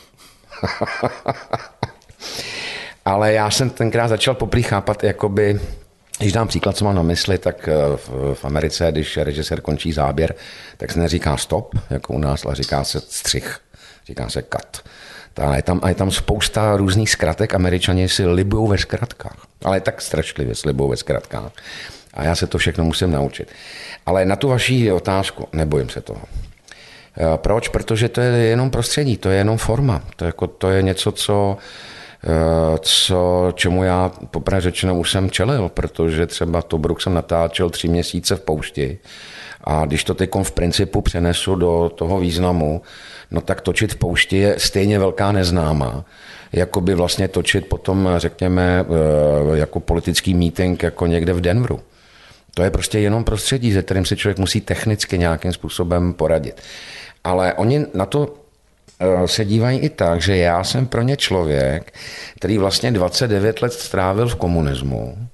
Ale 3.06 3.34
já 3.34 3.51
jsem 3.51 3.69
tenkrát 3.69 4.08
začal 4.08 4.36
poprý 4.36 4.63
chápat, 4.63 5.03
jakoby, 5.03 5.60
když 6.19 6.34
dám 6.34 6.47
příklad, 6.47 6.77
co 6.77 6.86
mám 6.86 6.95
na 6.95 7.03
mysli, 7.03 7.38
tak 7.38 7.67
eh, 7.67 7.73
v, 7.95 8.34
v 8.34 8.45
Americe, 8.45 8.88
když 8.91 9.17
režisér 9.17 9.62
končí 9.62 9.93
záběr, 9.93 10.36
tak 10.77 10.91
se 10.91 10.99
neříká 10.99 11.38
stop, 11.38 11.75
jako 11.89 12.13
u 12.13 12.17
nás, 12.17 12.45
ale 12.45 12.56
říká 12.56 12.84
se 12.84 12.99
střih, 12.99 13.60
říká 14.08 14.29
se 14.29 14.43
cut. 14.43 14.84
A 15.36 15.56
je 15.56 15.62
tam, 15.62 15.80
a 15.84 15.89
je 15.89 15.96
tam 15.96 16.12
spousta 16.12 16.78
různých 16.78 17.10
zkratek, 17.10 17.56
američani 17.56 18.10
si 18.10 18.26
libují 18.26 18.69
ve 18.69 18.78
zkratkách, 18.78 19.38
ale 19.65 19.82
tak 19.82 20.02
strašlivě 20.02 20.56
si 20.56 20.67
libují 20.67 20.89
ve 20.89 20.98
zkratkách. 20.98 21.52
A 22.13 22.24
já 22.24 22.36
se 22.36 22.48
to 22.48 22.58
všechno 22.58 22.84
musím 22.84 23.12
naučit. 23.12 23.52
Ale 24.06 24.26
na 24.26 24.36
tu 24.36 24.48
vaši 24.48 24.91
otázku, 24.91 25.48
nebojím 25.54 25.89
se 25.89 26.02
toho. 26.02 26.22
Eh, 27.17 27.38
proč? 27.38 27.67
Protože 27.67 28.10
to 28.10 28.22
je 28.22 28.38
jenom 28.38 28.72
prostředí, 28.72 29.17
to 29.17 29.30
je 29.30 29.38
jenom 29.38 29.58
forma. 29.58 30.02
To 30.15 30.26
je, 30.26 30.28
jako, 30.28 30.48
to 30.48 30.69
je 30.69 30.82
něco, 30.82 31.12
co 31.12 31.58
Eh, 32.26 32.78
co, 32.82 33.52
čemu 33.56 33.84
já 33.84 34.12
poprvé 34.32 34.62
řečeno 34.62 34.96
už 34.96 35.12
jsem 35.12 35.30
čelil, 35.30 35.69
protože 35.69 36.26
třeba 36.26 36.62
Tobruk 36.62 37.02
jsem 37.02 37.13
natáčel 37.13 37.69
tři 37.69 37.88
měsíce 37.88 38.36
v 38.36 38.41
poušti 38.41 39.00
a 39.63 39.86
když 39.86 40.04
to 40.04 40.13
teď 40.13 40.30
v 40.43 40.52
principu 40.52 41.02
přenesu 41.02 41.56
do 41.56 41.91
toho 41.95 42.19
významu, 42.19 42.82
no 43.32 43.41
tak 43.41 43.62
točit 43.62 43.93
v 43.93 43.95
poušti 43.95 44.38
je 44.38 44.56
stejně 44.58 44.99
velká 44.99 45.32
neznámá, 45.32 46.06
jako 46.54 46.82
by 46.82 46.95
vlastně 46.95 47.28
točit 47.28 47.67
potom, 47.67 48.10
řekněme, 48.17 48.86
jako 49.54 49.80
politický 49.80 50.34
meeting 50.34 50.84
jako 50.84 51.08
někde 51.08 51.34
v 51.34 51.41
Denveru. 51.41 51.80
To 52.56 52.63
je 52.63 52.71
prostě 52.71 52.99
jenom 52.99 53.23
prostředí, 53.23 53.73
se 53.73 53.82
kterým 53.84 54.06
se 54.06 54.15
člověk 54.15 54.38
musí 54.38 54.62
technicky 54.62 55.17
nějakým 55.17 55.54
způsobem 55.54 56.13
poradit. 56.13 56.62
Ale 57.23 57.54
oni 57.54 57.86
na 57.93 58.06
to 58.06 58.34
Eh, 59.04 59.28
se 59.28 59.45
dívají 59.45 59.80
i 59.80 59.89
tak, 59.89 60.21
že 60.21 60.38
já 60.38 60.63
jsem 60.63 60.86
pro 60.86 61.02
ně 61.02 61.17
člověk, 61.17 61.93
který 62.36 62.58
vlastně 62.58 62.91
29 62.91 63.62
let 63.62 63.73
strávil 63.73 64.28
v 64.28 64.36
komunismu 64.36 65.28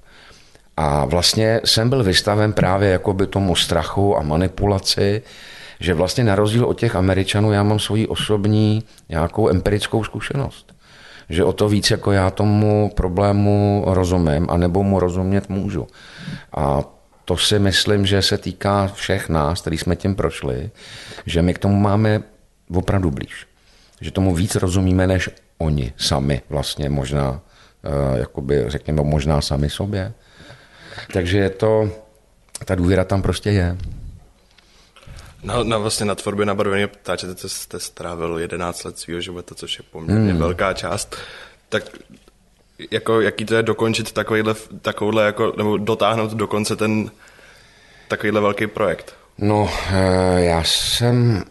a 0.76 1.04
vlastně 1.04 1.60
jsem 1.64 1.88
byl 1.88 2.04
vystaven 2.04 2.52
právě 2.52 2.90
jakoby 2.90 3.26
tomu 3.26 3.56
strachu 3.56 4.16
a 4.16 4.22
manipulaci, 4.22 5.22
že 5.80 5.94
vlastně 5.94 6.24
na 6.24 6.34
rozdíl 6.34 6.64
od 6.64 6.78
těch 6.78 6.96
Američanů 6.96 7.52
já 7.52 7.62
mám 7.62 7.78
svoji 7.78 8.06
osobní 8.06 8.84
nějakou 9.08 9.48
empirickou 9.48 10.04
zkušenost. 10.04 10.74
Že 11.28 11.44
o 11.44 11.52
to 11.52 11.68
víc 11.68 11.90
jako 11.90 12.12
já 12.12 12.30
tomu 12.30 12.92
problému 12.94 13.84
rozumím, 13.86 14.46
anebo 14.50 14.82
mu 14.82 15.00
rozumět 15.00 15.48
můžu. 15.48 15.86
A 16.56 16.82
to 17.24 17.36
si 17.36 17.58
myslím, 17.58 18.06
že 18.06 18.22
se 18.22 18.38
týká 18.38 18.86
všech 18.86 19.28
nás, 19.28 19.60
kteří 19.60 19.78
jsme 19.78 19.96
tím 19.96 20.14
prošli, 20.14 20.70
že 21.26 21.42
my 21.42 21.54
k 21.54 21.58
tomu 21.58 21.76
máme 21.76 22.22
opravdu 22.74 23.10
blíž 23.10 23.46
že 24.00 24.10
tomu 24.10 24.34
víc 24.34 24.54
rozumíme 24.54 25.06
než 25.06 25.30
oni 25.58 25.92
sami 25.96 26.42
vlastně 26.48 26.88
možná, 26.88 27.40
eh, 27.84 28.18
jakoby 28.18 28.64
řekněme 28.66 29.02
možná 29.02 29.40
sami 29.40 29.70
sobě. 29.70 30.12
Takže 31.12 31.38
je 31.38 31.50
to, 31.50 31.90
ta 32.64 32.74
důvěra 32.74 33.04
tam 33.04 33.22
prostě 33.22 33.50
je. 33.50 33.76
No, 35.42 35.64
no 35.64 35.80
vlastně 35.80 36.06
na 36.06 36.14
tvorbě 36.14 36.46
na 36.46 36.54
barvení 36.54 36.86
ptáčete 36.86 37.48
jste 37.48 37.80
strávil 37.80 38.38
11 38.38 38.84
let 38.84 38.98
svého 38.98 39.20
života, 39.20 39.54
což 39.54 39.78
je 39.78 39.84
poměrně 39.90 40.30
hmm. 40.30 40.40
velká 40.40 40.72
část. 40.72 41.16
Tak 41.68 41.82
jako, 42.90 43.20
jaký 43.20 43.44
to 43.44 43.54
je 43.54 43.62
dokončit 43.62 44.12
takovýhle, 44.12 44.54
takovouhle, 44.82 45.24
jako, 45.24 45.52
nebo 45.56 45.76
dotáhnout 45.76 46.30
do 46.30 46.46
konce 46.46 46.76
ten 46.76 47.10
takovýhle 48.08 48.40
velký 48.40 48.66
projekt? 48.66 49.14
No, 49.38 49.70
eh, 49.92 50.40
já 50.40 50.64
jsem 50.64 51.42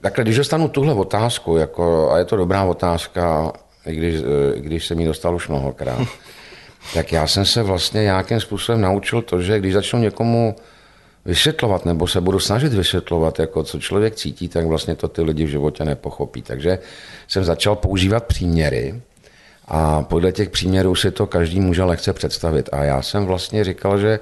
takhle, 0.00 0.24
když 0.24 0.36
dostanu 0.36 0.68
tuhle 0.68 0.94
otázku, 0.94 1.56
jako, 1.56 2.10
a 2.10 2.18
je 2.18 2.24
to 2.24 2.36
dobrá 2.36 2.64
otázka, 2.64 3.52
i 3.86 3.94
když, 3.94 4.20
i 4.54 4.60
když 4.60 4.86
jsem 4.86 5.00
ji 5.00 5.06
dostal 5.06 5.34
už 5.34 5.48
mnohokrát, 5.48 5.98
tak 6.94 7.12
já 7.12 7.26
jsem 7.26 7.44
se 7.44 7.62
vlastně 7.62 8.02
nějakým 8.02 8.40
způsobem 8.40 8.80
naučil 8.80 9.22
to, 9.22 9.42
že 9.42 9.58
když 9.58 9.74
začnu 9.74 9.98
někomu 9.98 10.56
vysvětlovat, 11.24 11.86
nebo 11.86 12.06
se 12.06 12.20
budu 12.20 12.40
snažit 12.40 12.72
vysvětlovat, 12.72 13.38
jako 13.38 13.62
co 13.62 13.80
člověk 13.80 14.14
cítí, 14.14 14.48
tak 14.48 14.66
vlastně 14.66 14.94
to 14.94 15.08
ty 15.08 15.22
lidi 15.22 15.44
v 15.44 15.48
životě 15.48 15.84
nepochopí. 15.84 16.42
Takže 16.42 16.78
jsem 17.28 17.44
začal 17.44 17.76
používat 17.76 18.24
příměry 18.24 19.00
a 19.68 20.02
podle 20.02 20.32
těch 20.32 20.50
příměrů 20.50 20.94
si 20.94 21.10
to 21.10 21.26
každý 21.26 21.60
může 21.60 21.84
lehce 21.84 22.12
představit. 22.12 22.68
A 22.72 22.84
já 22.84 23.02
jsem 23.02 23.26
vlastně 23.26 23.64
říkal, 23.64 23.98
že 23.98 24.18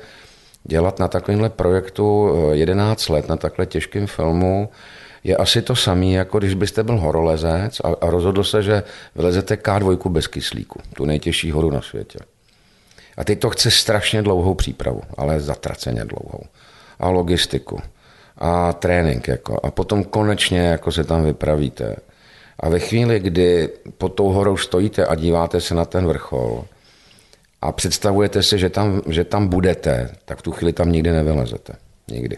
dělat 0.65 0.99
na 0.99 1.09
takovémhle 1.09 1.51
projektu 1.51 2.31
11 2.53 3.09
let, 3.09 3.29
na 3.29 3.37
takhle 3.37 3.67
těžkém 3.67 4.07
filmu, 4.07 4.69
je 5.25 5.37
asi 5.37 5.63
to 5.63 5.77
samé, 5.77 6.07
jako 6.07 6.39
když 6.39 6.55
byste 6.55 6.83
byl 6.83 6.97
horolezec 6.97 7.81
a, 7.81 7.89
a 8.01 8.11
rozhodl 8.11 8.45
se, 8.45 8.63
že 8.63 8.83
vylezete 9.17 9.55
K2 9.55 10.09
bez 10.09 10.27
kyslíku, 10.27 10.81
tu 10.97 11.05
nejtěžší 11.05 11.51
horu 11.51 11.71
na 11.71 11.83
světě. 11.83 12.19
A 13.17 13.25
teď 13.25 13.41
to 13.41 13.51
chce 13.51 13.71
strašně 13.71 14.23
dlouhou 14.23 14.55
přípravu, 14.55 15.01
ale 15.17 15.41
zatraceně 15.41 16.05
dlouhou. 16.05 16.41
A 16.99 17.09
logistiku. 17.09 17.81
A 18.39 18.73
trénink. 18.73 19.29
Jako. 19.29 19.61
A 19.63 19.71
potom 19.71 20.05
konečně 20.05 20.59
jako 20.59 20.93
se 20.93 21.05
tam 21.05 21.25
vypravíte. 21.25 21.97
A 22.61 22.69
ve 22.69 22.79
chvíli, 22.79 23.21
kdy 23.21 23.69
pod 23.99 24.09
tou 24.09 24.29
horou 24.29 24.57
stojíte 24.57 25.07
a 25.07 25.15
díváte 25.15 25.61
se 25.61 25.75
na 25.75 25.85
ten 25.85 26.07
vrchol 26.07 26.65
a 27.63 27.73
představujete 27.73 28.43
si, 28.43 28.59
že 28.59 28.71
tam, 28.71 29.03
že 29.09 29.25
tam 29.25 29.49
budete, 29.49 30.11
tak 30.25 30.39
v 30.39 30.43
tu 30.43 30.53
chvíli 30.53 30.73
tam 30.73 30.93
nikdy 30.93 31.11
nevylezete. 31.11 31.73
Nikdy. 32.11 32.37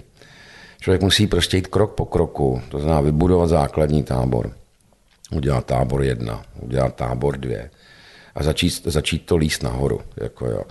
Člověk 0.80 1.02
musí 1.02 1.26
prostě 1.26 1.56
jít 1.56 1.66
krok 1.66 1.94
po 1.94 2.04
kroku, 2.04 2.62
to 2.68 2.78
znamená 2.78 3.00
vybudovat 3.00 3.46
základní 3.46 4.02
tábor, 4.02 4.50
udělat 5.32 5.66
tábor 5.66 6.02
jedna, 6.02 6.44
udělat 6.60 6.94
tábor 6.94 7.36
dvě 7.36 7.70
a 8.36 8.42
začít, 8.42 8.82
začít 8.84 9.26
to 9.26 9.36
líst 9.36 9.62
nahoru. 9.62 10.00
Jako 10.16 10.46
jo. 10.46 10.62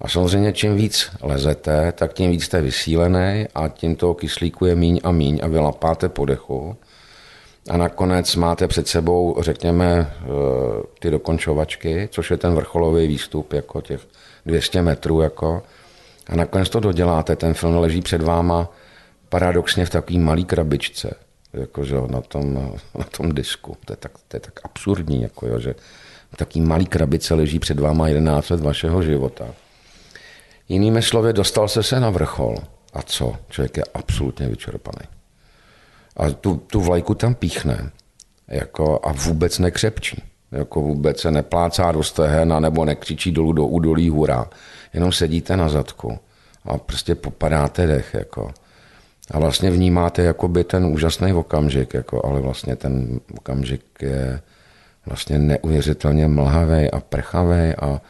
A 0.00 0.08
samozřejmě 0.08 0.52
čím 0.52 0.76
víc 0.76 1.10
lezete, 1.22 1.92
tak 1.92 2.12
tím 2.12 2.30
víc 2.30 2.44
jste 2.44 2.60
vysílený 2.60 3.46
a 3.54 3.68
tím 3.68 3.96
toho 3.96 4.14
kyslíku 4.14 4.66
je 4.66 4.74
míň 4.74 5.00
a 5.04 5.10
míň 5.10 5.40
a 5.42 5.48
vy 5.48 5.58
lapáte 5.58 6.08
po 6.08 6.24
dechu. 6.24 6.76
A 7.70 7.76
nakonec 7.76 8.36
máte 8.36 8.68
před 8.68 8.88
sebou, 8.88 9.36
řekněme, 9.40 10.12
eh, 10.12 10.26
ty 10.98 11.10
dokončovačky, 11.10 12.08
což 12.12 12.30
je 12.30 12.36
ten 12.36 12.54
vrcholový 12.54 13.06
výstup, 13.06 13.52
jako 13.52 13.80
těch 13.80 14.00
200 14.46 14.82
metrů. 14.82 15.20
Jako. 15.20 15.62
A 16.26 16.36
nakonec 16.36 16.68
to 16.68 16.80
doděláte, 16.80 17.36
ten 17.36 17.54
film 17.54 17.76
leží 17.76 18.00
před 18.00 18.22
váma 18.22 18.70
paradoxně 19.28 19.86
v 19.86 19.90
takové 19.90 20.18
malé 20.18 20.42
krabičce, 20.42 21.14
jakože 21.52 21.96
na 22.06 22.20
tom, 22.20 22.54
na 22.98 23.04
tom 23.04 23.32
disku. 23.32 23.76
To 23.84 23.92
je 23.92 23.96
tak, 23.96 24.12
to 24.28 24.36
je 24.36 24.40
tak 24.40 24.60
absurdní, 24.64 25.22
jako 25.22 25.46
jo, 25.46 25.60
že 25.60 25.74
taký 26.36 26.60
malý 26.60 26.86
krabice 26.86 27.34
leží 27.34 27.58
před 27.58 27.80
váma 27.80 28.08
11 28.08 28.50
let 28.50 28.60
vašeho 28.60 29.02
života. 29.02 29.44
Jinými 30.68 31.02
slovy, 31.02 31.32
dostal 31.32 31.68
se 31.68 31.82
se 31.82 32.00
na 32.00 32.10
vrchol. 32.10 32.56
A 32.92 33.02
co? 33.02 33.36
Člověk 33.48 33.76
je 33.76 33.84
absolutně 33.94 34.48
vyčerpaný. 34.48 35.08
A 36.16 36.30
tu, 36.30 36.56
tu 36.56 36.80
vlajku 36.80 37.14
tam 37.14 37.34
píchne 37.34 37.90
jako, 38.48 39.00
a 39.02 39.12
vůbec 39.12 39.58
nekřepčí. 39.58 40.22
Jako 40.52 40.80
vůbec 40.80 41.20
se 41.20 41.30
neplácá 41.30 41.92
do 41.92 42.02
stehen 42.02 42.62
nebo 42.62 42.84
nekřičí 42.84 43.32
dolů 43.32 43.52
do 43.52 43.66
údolí 43.66 44.10
hura. 44.10 44.50
Jenom 44.92 45.12
sedíte 45.12 45.56
na 45.56 45.68
zadku 45.68 46.18
a 46.64 46.78
prostě 46.78 47.14
popadáte 47.14 47.86
dech. 47.86 48.14
Jako. 48.14 48.50
A 49.30 49.38
vlastně 49.38 49.70
vnímáte 49.70 50.22
jakoby 50.22 50.64
ten 50.64 50.84
úžasný 50.84 51.32
okamžik, 51.32 51.94
jako, 51.94 52.26
ale 52.26 52.40
vlastně 52.40 52.76
ten 52.76 53.20
okamžik 53.38 53.84
je 54.02 54.40
vlastně 55.06 55.38
neuvěřitelně 55.38 56.28
mlhavý 56.28 56.90
a 56.90 57.00
prchavý 57.00 57.74
a 57.82 58.00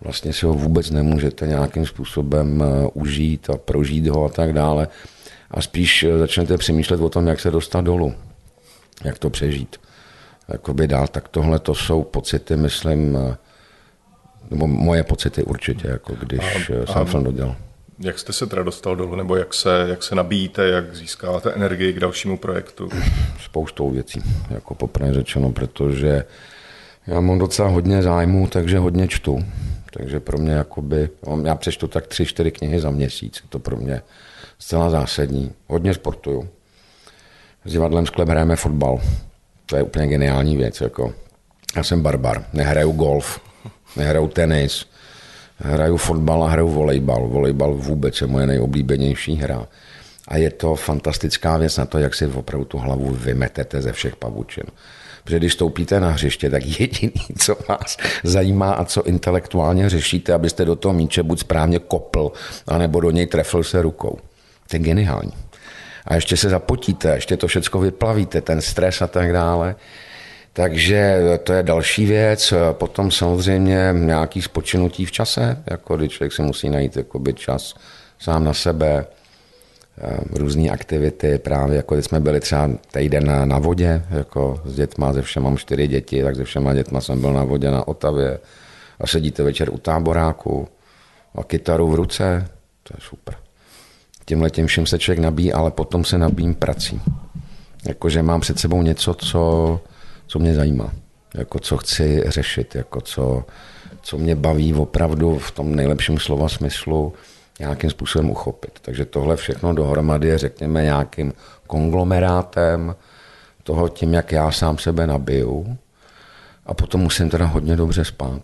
vlastně 0.00 0.32
si 0.32 0.46
ho 0.46 0.52
vůbec 0.52 0.90
nemůžete 0.90 1.46
nějakým 1.46 1.86
způsobem 1.86 2.62
eh, 2.62 2.88
užít 2.94 3.50
a 3.50 3.56
prožít 3.56 4.06
ho 4.06 4.24
a 4.24 4.28
tak 4.28 4.52
dále. 4.52 4.88
A 5.50 5.60
spíš 5.62 6.02
eh, 6.02 6.18
začnete 6.18 6.58
přemýšlet 6.58 7.00
o 7.00 7.08
tom, 7.08 7.26
jak 7.26 7.40
se 7.40 7.50
dostat 7.50 7.80
dolů, 7.80 8.14
jak 9.04 9.18
to 9.18 9.30
přežít. 9.30 9.76
Jakoby 10.48 10.88
dál, 10.88 11.08
tak 11.08 11.28
tohle 11.28 11.58
to 11.58 11.74
jsou 11.74 12.02
pocity, 12.02 12.56
myslím, 12.56 13.16
eh, 13.16 13.36
nebo 14.50 14.66
moje 14.66 15.02
pocity 15.02 15.44
určitě, 15.44 15.88
jako 15.88 16.14
když 16.14 16.70
a, 16.86 16.92
jsem 16.92 17.06
film 17.06 17.24
dodělal. 17.24 17.56
Jak 18.00 18.18
jste 18.18 18.32
se 18.32 18.46
teda 18.46 18.62
dostal 18.62 18.96
dolů, 18.96 19.16
nebo 19.16 19.36
jak 19.36 19.54
se, 19.54 19.86
jak 19.88 20.02
se 20.02 20.14
nabíjíte, 20.14 20.68
jak 20.68 20.96
získáváte 20.96 21.52
energii 21.52 21.92
k 21.92 22.00
dalšímu 22.00 22.38
projektu? 22.38 22.88
Spoustou 23.44 23.90
věcí, 23.90 24.22
jako 24.50 24.74
poprvé 24.74 25.14
řečeno, 25.14 25.52
protože 25.52 26.24
já 27.06 27.20
mám 27.20 27.38
docela 27.38 27.68
hodně 27.68 28.02
zájmu, 28.02 28.46
takže 28.46 28.78
hodně 28.78 29.08
čtu. 29.08 29.44
Takže 29.92 30.20
pro 30.20 30.38
mě 30.38 30.52
jakoby, 30.52 31.08
já 31.44 31.54
přečtu 31.54 31.88
tak 31.88 32.06
tři, 32.06 32.26
čtyři 32.26 32.50
knihy 32.50 32.80
za 32.80 32.90
měsíc, 32.90 33.42
to 33.48 33.58
pro 33.58 33.76
mě 33.76 34.02
zcela 34.58 34.90
zásadní. 34.90 35.52
Hodně 35.66 35.94
sportuju. 35.94 36.48
S 37.64 37.72
divadlem 37.72 38.06
Sklep 38.06 38.28
hrajeme 38.28 38.56
fotbal. 38.56 39.00
To 39.66 39.76
je 39.76 39.82
úplně 39.82 40.06
geniální 40.06 40.56
věc. 40.56 40.80
Jako. 40.80 41.14
Já 41.76 41.82
jsem 41.82 42.02
barbar, 42.02 42.44
nehraju 42.52 42.92
golf, 42.92 43.40
nehraju 43.96 44.28
tenis, 44.28 44.86
hraju 45.58 45.96
fotbal 45.96 46.44
a 46.44 46.48
hraju 46.48 46.68
volejbal. 46.68 47.28
Volejbal 47.28 47.74
vůbec 47.74 48.20
je 48.20 48.26
moje 48.26 48.46
nejoblíbenější 48.46 49.34
hra. 49.34 49.66
A 50.28 50.36
je 50.36 50.50
to 50.50 50.74
fantastická 50.74 51.56
věc 51.56 51.76
na 51.76 51.86
to, 51.86 51.98
jak 51.98 52.14
si 52.14 52.26
opravdu 52.26 52.64
tu 52.64 52.78
hlavu 52.78 53.14
vymetete 53.14 53.82
ze 53.82 53.92
všech 53.92 54.16
pavučin. 54.16 54.64
Protože 55.24 55.38
když 55.38 55.52
stoupíte 55.52 56.00
na 56.00 56.10
hřiště, 56.10 56.50
tak 56.50 56.66
jediný, 56.80 57.26
co 57.38 57.56
vás 57.68 57.96
zajímá 58.24 58.72
a 58.72 58.84
co 58.84 59.02
intelektuálně 59.02 59.88
řešíte, 59.88 60.32
abyste 60.32 60.64
do 60.64 60.76
toho 60.76 60.92
míče 60.92 61.22
buď 61.22 61.40
správně 61.40 61.78
kopl, 61.78 62.32
anebo 62.66 63.00
do 63.00 63.10
něj 63.10 63.26
trefil 63.26 63.64
se 63.64 63.82
rukou. 63.82 64.18
To 64.68 64.76
je 64.76 64.80
geniální. 64.80 65.32
A 66.06 66.14
ještě 66.14 66.36
se 66.36 66.48
zapotíte, 66.48 67.14
ještě 67.14 67.36
to 67.36 67.46
všechno 67.46 67.80
vyplavíte, 67.80 68.40
ten 68.40 68.60
stres 68.60 69.02
a 69.02 69.06
tak 69.06 69.32
dále. 69.32 69.74
Takže 70.52 71.22
to 71.44 71.52
je 71.52 71.62
další 71.62 72.06
věc. 72.06 72.54
Potom 72.72 73.10
samozřejmě 73.10 73.90
nějaký 73.92 74.42
spočinutí 74.42 75.04
v 75.04 75.12
čase, 75.12 75.62
jako 75.70 75.96
když 75.96 76.12
člověk 76.12 76.32
si 76.32 76.42
musí 76.42 76.68
najít 76.68 76.96
jakoby 76.96 77.34
čas 77.34 77.74
sám 78.18 78.44
na 78.44 78.54
sebe, 78.54 79.06
Eh, 80.00 80.38
různé 80.38 80.70
aktivity, 80.70 81.38
právě 81.38 81.76
jako 81.76 81.94
když 81.94 82.06
jsme 82.06 82.20
byli 82.20 82.40
třeba 82.40 82.70
týden 82.92 83.26
na, 83.26 83.44
na 83.44 83.58
vodě, 83.58 84.02
jako 84.10 84.60
s 84.64 84.74
dětma, 84.74 85.12
ze 85.12 85.22
všem 85.22 85.42
mám 85.42 85.56
čtyři 85.56 85.88
děti, 85.88 86.22
tak 86.22 86.36
se 86.36 86.44
všema 86.44 86.74
dětma 86.74 87.00
jsem 87.00 87.20
byl 87.20 87.32
na 87.32 87.44
vodě 87.44 87.70
na 87.70 87.88
Otavě 87.88 88.38
a 89.00 89.06
sedíte 89.06 89.42
večer 89.42 89.70
u 89.70 89.78
táboráku 89.78 90.68
a 91.34 91.44
kytaru 91.44 91.90
v 91.90 91.94
ruce, 91.94 92.48
to 92.82 92.94
je 92.96 93.00
super. 93.00 93.34
Tímhle 94.24 94.50
tím 94.50 94.66
všem 94.66 94.86
se 94.86 94.98
člověk 94.98 95.18
nabíjí, 95.18 95.52
ale 95.52 95.70
potom 95.70 96.04
se 96.04 96.18
nabíjím 96.18 96.54
prací. 96.54 97.00
Jakože 97.88 98.22
mám 98.22 98.40
před 98.40 98.58
sebou 98.58 98.82
něco, 98.82 99.14
co, 99.14 99.80
co 100.28 100.38
mě 100.38 100.54
zajímá, 100.54 100.92
jako 101.34 101.58
co 101.58 101.76
chci 101.76 102.22
řešit, 102.26 102.74
jako 102.74 103.00
co, 103.00 103.44
co 104.02 104.18
mě 104.18 104.34
baví 104.34 104.74
opravdu 104.74 105.38
v 105.38 105.50
tom 105.50 105.74
nejlepším 105.74 106.18
slova 106.18 106.48
smyslu, 106.48 107.12
nějakým 107.60 107.90
způsobem 107.90 108.30
uchopit. 108.30 108.78
Takže 108.82 109.04
tohle 109.04 109.36
všechno 109.36 109.74
dohromady 109.74 110.28
je, 110.28 110.38
řekněme, 110.38 110.82
nějakým 110.82 111.32
konglomerátem 111.66 112.94
toho 113.62 113.88
tím, 113.88 114.14
jak 114.14 114.32
já 114.32 114.50
sám 114.50 114.78
sebe 114.78 115.06
nabiju 115.06 115.78
a 116.66 116.74
potom 116.74 117.00
musím 117.00 117.30
teda 117.30 117.46
hodně 117.46 117.76
dobře 117.76 118.04
spát. 118.04 118.42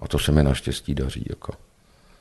A 0.00 0.08
to 0.08 0.18
se 0.18 0.32
mi 0.32 0.42
naštěstí 0.42 0.94
daří. 0.94 1.26
Jako. 1.30 1.52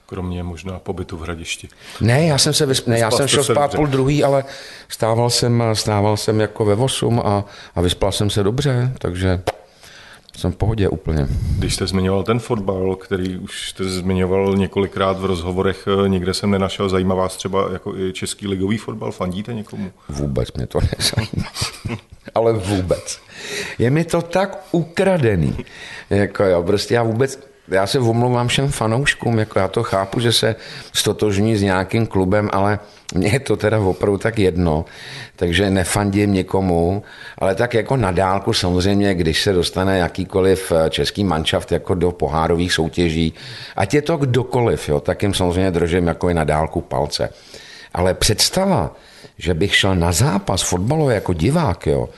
Kromě 0.09 0.43
možná 0.43 0.79
pobytu 0.79 1.17
v 1.17 1.21
hradišti. 1.21 1.69
Ne, 2.01 2.25
já 2.25 2.37
jsem 2.37 2.53
se 2.53 2.65
vysp... 2.65 2.87
ne, 2.87 2.99
já 2.99 3.11
jsem 3.11 3.27
šel 3.27 3.43
spát 3.43 3.75
půl 3.75 3.87
druhý, 3.87 4.23
ale 4.23 4.43
stával 4.87 5.29
jsem, 5.29 5.63
stával 5.73 6.17
jsem 6.17 6.39
jako 6.39 6.65
ve 6.65 6.75
8 6.75 7.21
a, 7.25 7.45
a 7.75 7.81
vyspal 7.81 8.11
jsem 8.11 8.29
se 8.29 8.43
dobře, 8.43 8.91
takže 8.99 9.41
jsem 10.37 10.51
v 10.51 10.55
pohodě 10.55 10.89
úplně. 10.89 11.27
Když 11.57 11.75
jste 11.75 11.87
zmiňoval 11.87 12.23
ten 12.23 12.39
fotbal, 12.39 12.95
který 12.95 13.37
už 13.37 13.69
jste 13.69 13.83
zmiňoval 13.83 14.55
několikrát 14.55 15.19
v 15.19 15.25
rozhovorech, 15.25 15.87
eh, 16.05 16.09
nikde 16.09 16.33
jsem 16.33 16.51
nenašel, 16.51 16.89
zajímá 16.89 17.15
vás 17.15 17.37
třeba 17.37 17.69
jako 17.73 17.97
i 17.97 18.13
český 18.13 18.47
ligový 18.47 18.77
fotbal, 18.77 19.11
fandíte 19.11 19.53
někomu? 19.53 19.91
Vůbec 20.09 20.53
mě 20.53 20.67
to 20.67 20.79
nezajímá. 20.97 21.51
Ale 22.35 22.53
vůbec. 22.53 23.19
Je 23.79 23.89
mi 23.89 24.03
to 24.03 24.21
tak 24.21 24.67
ukradený. 24.71 25.57
Jako 26.09 26.43
jo, 26.43 26.63
prostě 26.63 26.93
já 26.93 27.03
vůbec, 27.03 27.48
já 27.71 27.88
se 27.88 27.99
omlouvám 27.99 28.47
všem 28.47 28.71
fanouškům, 28.71 29.39
jako 29.39 29.60
já 29.60 29.67
to 29.67 29.84
chápu, 29.84 30.19
že 30.19 30.32
se 30.32 30.55
stotožní 30.93 31.55
s 31.55 31.62
nějakým 31.62 32.08
klubem, 32.08 32.49
ale 32.53 32.79
mně 33.15 33.29
je 33.29 33.39
to 33.39 33.58
teda 33.58 33.79
opravdu 33.79 34.17
tak 34.17 34.39
jedno, 34.39 34.86
takže 35.36 35.69
nefandím 35.69 36.34
někomu, 36.34 37.03
ale 37.38 37.55
tak 37.55 37.73
jako 37.73 37.97
na 37.97 38.12
dálku 38.12 38.53
samozřejmě, 38.53 39.13
když 39.13 39.43
se 39.43 39.53
dostane 39.53 39.97
jakýkoliv 39.97 40.71
eh, 40.71 40.89
český 40.89 41.23
manšaft 41.23 41.71
jako 41.71 41.95
do 41.95 42.12
pohárových 42.12 42.73
soutěží, 42.73 43.34
ať 43.75 43.93
je 43.93 44.01
to 44.01 44.17
kdokoliv, 44.17 44.89
jo, 44.89 44.99
tak 44.99 45.23
jim 45.23 45.34
samozřejmě 45.34 45.71
držím 45.71 46.08
jako 46.08 46.29
i 46.29 46.34
na 46.34 46.43
dálku 46.43 46.82
palce. 46.82 47.29
Ale 47.93 48.13
představa, 48.13 48.95
že 49.38 49.53
bych 49.53 49.75
šel 49.75 49.95
na 49.95 50.12
zápas 50.12 50.62
fotbalový 50.62 51.15
jako 51.15 51.34
divák, 51.34 51.88
jo, 51.88 52.10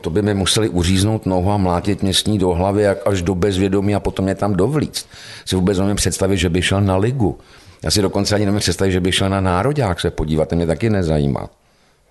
to 0.00 0.10
by 0.10 0.22
mi 0.22 0.34
museli 0.34 0.68
uříznout 0.68 1.26
nohu 1.26 1.50
a 1.50 1.56
mlátit 1.56 2.02
městní 2.02 2.38
do 2.38 2.48
hlavy 2.48 2.86
až 2.86 3.22
do 3.22 3.34
bezvědomí 3.34 3.94
a 3.94 4.00
potom 4.00 4.24
mě 4.24 4.34
tam 4.34 4.54
dovlíct. 4.54 5.06
Si 5.44 5.56
vůbec 5.56 5.78
nemůžu 5.78 5.94
představit, 5.94 6.36
že 6.36 6.48
bych 6.48 6.66
šel 6.66 6.80
na 6.80 6.96
ligu. 6.96 7.38
Já 7.84 7.90
si 7.90 8.02
dokonce 8.02 8.34
ani 8.34 8.46
nemůžu 8.46 8.60
představit, 8.60 8.92
že 8.92 9.00
bych 9.00 9.14
šel 9.14 9.30
na 9.30 9.40
nároďák 9.40 10.00
se 10.00 10.10
podívat, 10.10 10.48
to 10.48 10.56
mě 10.56 10.66
taky 10.66 10.90
nezajímá. 10.90 11.48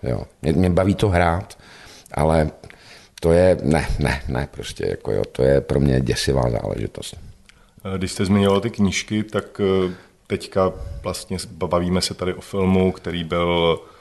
Jo. 0.04 0.24
Mě, 0.42 0.54
mě 0.54 0.70
baví 0.70 0.96
to 0.96 1.10
hrát, 1.10 1.58
ale 2.14 2.50
to 3.22 3.32
je, 3.32 3.58
ne, 3.64 3.88
ne, 4.00 4.22
ne, 4.28 4.48
prostě 4.52 4.88
jako 4.90 5.12
jo, 5.12 5.24
to 5.32 5.44
je 5.44 5.62
pro 5.62 5.80
mě 5.80 6.02
děsivá 6.02 6.50
záležitost. 6.50 7.16
Když 7.98 8.12
jste 8.12 8.26
zmiňoval 8.26 8.62
ty 8.62 8.70
knížky, 8.70 9.24
tak 9.24 9.62
eh, 9.62 9.94
teďka 10.28 10.74
vlastně 11.04 11.38
bavíme 11.52 12.02
se 12.02 12.14
tady 12.14 12.34
o 12.34 12.42
filmu, 12.42 12.92
který 12.92 13.24
byl 13.24 13.80
eh, 13.80 13.97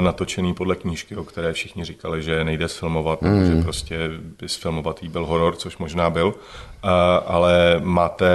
natočený 0.00 0.54
podle 0.54 0.76
knížky, 0.76 1.16
o 1.16 1.24
které 1.24 1.52
všichni 1.52 1.84
říkali, 1.84 2.22
že 2.22 2.44
nejde 2.44 2.68
sfilmovat, 2.68 3.22
mm. 3.22 3.46
že 3.46 3.62
prostě 3.62 3.98
by 4.40 4.48
sfilmovat 4.48 5.04
byl 5.04 5.26
horor, 5.26 5.56
což 5.56 5.78
možná 5.78 6.10
byl. 6.10 6.34
Eh, 6.34 6.88
ale 7.26 7.80
máte 7.80 8.26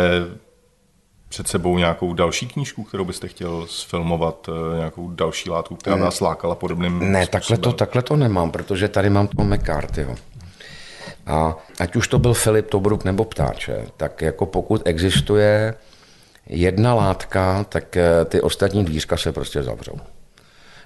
před 1.29 1.47
sebou 1.47 1.77
nějakou 1.77 2.13
další 2.13 2.47
knížku, 2.47 2.83
kterou 2.83 3.05
byste 3.05 3.27
chtěl 3.27 3.65
sfilmovat, 3.67 4.49
nějakou 4.75 5.09
další 5.09 5.49
látku, 5.49 5.75
která 5.75 5.95
nás 5.95 6.21
lákala 6.21 6.55
podobným 6.55 7.11
Ne, 7.11 7.27
takhle 7.27 7.57
to, 7.57 7.71
takhle 7.71 8.01
to 8.01 8.15
nemám, 8.15 8.51
protože 8.51 8.87
tady 8.87 9.09
mám 9.09 9.27
toho 9.27 9.49
McCarthyho. 9.49 10.15
A 11.25 11.55
ať 11.79 11.95
už 11.95 12.07
to 12.07 12.19
byl 12.19 12.33
Filip 12.33 12.69
Tobruk 12.69 13.03
nebo 13.03 13.25
Ptáče, 13.25 13.85
tak 13.97 14.21
jako 14.21 14.45
pokud 14.45 14.81
existuje 14.85 15.75
jedna 16.49 16.93
látka, 16.93 17.63
tak 17.63 17.97
eh, 17.97 18.25
ty 18.25 18.41
ostatní 18.41 18.85
dvířka 18.85 19.17
se 19.17 19.31
prostě 19.31 19.63
zavřou. 19.63 19.99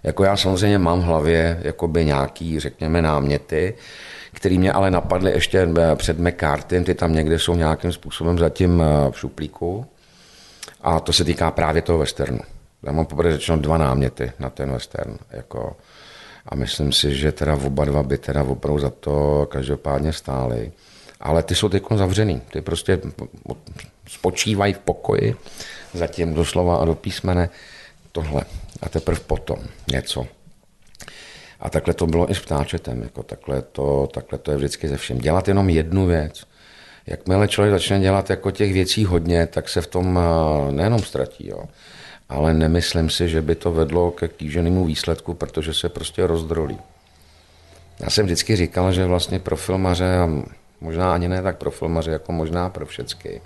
Jako 0.08 0.24
já 0.24 0.38
samozřejmě 0.38 0.78
mám 0.78 1.00
v 1.00 1.04
hlavě 1.04 1.60
jakoby 1.62 2.06
nějaký, 2.06 2.60
řekněme, 2.60 3.02
náměty, 3.02 3.76
který 4.34 4.58
mě 4.58 4.72
ale 4.72 4.92
napadly 4.92 5.32
ještě 5.32 5.70
eh, 5.78 5.96
před 5.96 6.20
McCartym, 6.20 6.84
ty 6.84 6.96
tam 6.96 7.14
někde 7.14 7.40
jsou 7.40 7.56
nějakým 7.56 7.92
způsobem 7.92 8.38
zatím 8.38 8.82
eh, 8.82 9.12
v 9.12 9.20
šuplíku. 9.20 9.86
A 10.82 11.00
to 11.00 11.14
se 11.14 11.24
týká 11.24 11.52
právě 11.52 11.82
toho 11.82 11.98
westernu. 12.00 12.40
Já 12.84 12.92
mám 12.92 13.06
poprvé 13.06 13.32
řečeno 13.32 13.58
dva 13.58 13.78
náměty 13.78 14.32
na 14.40 14.50
ten 14.50 14.72
western. 14.72 15.18
Jako, 15.32 15.76
a 16.46 16.56
myslím 16.56 16.92
si, 16.92 17.16
že 17.16 17.32
teda 17.32 17.56
oba 17.56 17.86
dva 17.86 18.04
by 18.04 18.18
teda 18.18 18.44
opravdu 18.44 18.80
za 18.80 18.90
to 18.90 19.48
každopádně 19.52 20.14
stály. 20.14 20.72
Ale 21.20 21.44
ty 21.44 21.56
jsou 21.56 21.70
teď 21.70 21.84
zavřený. 21.96 22.42
Ty 22.52 22.62
prostě 22.62 23.00
spočívají 24.08 24.74
v 24.74 24.80
pokoji, 24.80 25.36
zatím 25.94 26.34
doslova 26.34 26.78
a 26.78 26.86
do 26.86 26.96
písmene 26.96 27.50
tohle. 28.12 28.42
A 28.82 28.90
teprve 28.90 29.20
potom 29.20 29.60
něco. 29.92 30.28
A 31.60 31.70
takhle 31.70 31.94
to 31.94 32.08
bylo 32.08 32.32
i 32.32 32.36
s 32.36 32.40
ptáčetem. 32.40 33.02
Jako 33.02 33.24
takhle, 33.24 33.62
to, 33.62 34.10
takhle 34.14 34.40
to 34.40 34.52
je 34.52 34.58
vždycky 34.58 34.88
ze 34.88 34.98
všem. 34.98 35.18
Dělat 35.18 35.48
jenom 35.48 35.70
jednu 35.70 36.06
věc. 36.06 36.44
Jakmile 37.06 37.48
člověk 37.48 37.74
začne 37.74 38.00
dělat 38.00 38.30
jako 38.30 38.52
těch 38.52 38.74
věcí 38.74 39.06
hodně, 39.06 39.48
tak 39.48 39.70
se 39.70 39.82
v 39.82 39.88
tom 39.88 40.20
eh, 40.20 40.72
nejenom 40.72 41.00
ztratí. 41.00 41.48
Jo 41.48 41.64
ale 42.30 42.54
nemyslím 42.54 43.10
si, 43.10 43.30
že 43.30 43.42
by 43.42 43.56
to 43.56 43.72
vedlo 43.72 44.12
ke 44.12 44.28
kýženému 44.28 44.86
výsledku, 44.86 45.34
protože 45.34 45.74
se 45.74 45.90
prostě 45.90 46.28
rozdrolí. 46.28 46.78
Já 48.00 48.10
jsem 48.10 48.26
vždycky 48.26 48.56
říkal, 48.56 48.92
že 48.92 49.06
vlastně 49.06 49.40
pro 49.40 49.58
filmaře, 49.58 50.18
a 50.18 50.30
možná 50.82 51.14
ani 51.14 51.28
ne 51.28 51.42
tak 51.42 51.58
pro 51.58 51.72
filmaře, 51.72 52.12
jako 52.12 52.32
možná 52.32 52.70
pro 52.70 52.86
všechny. 52.86 53.42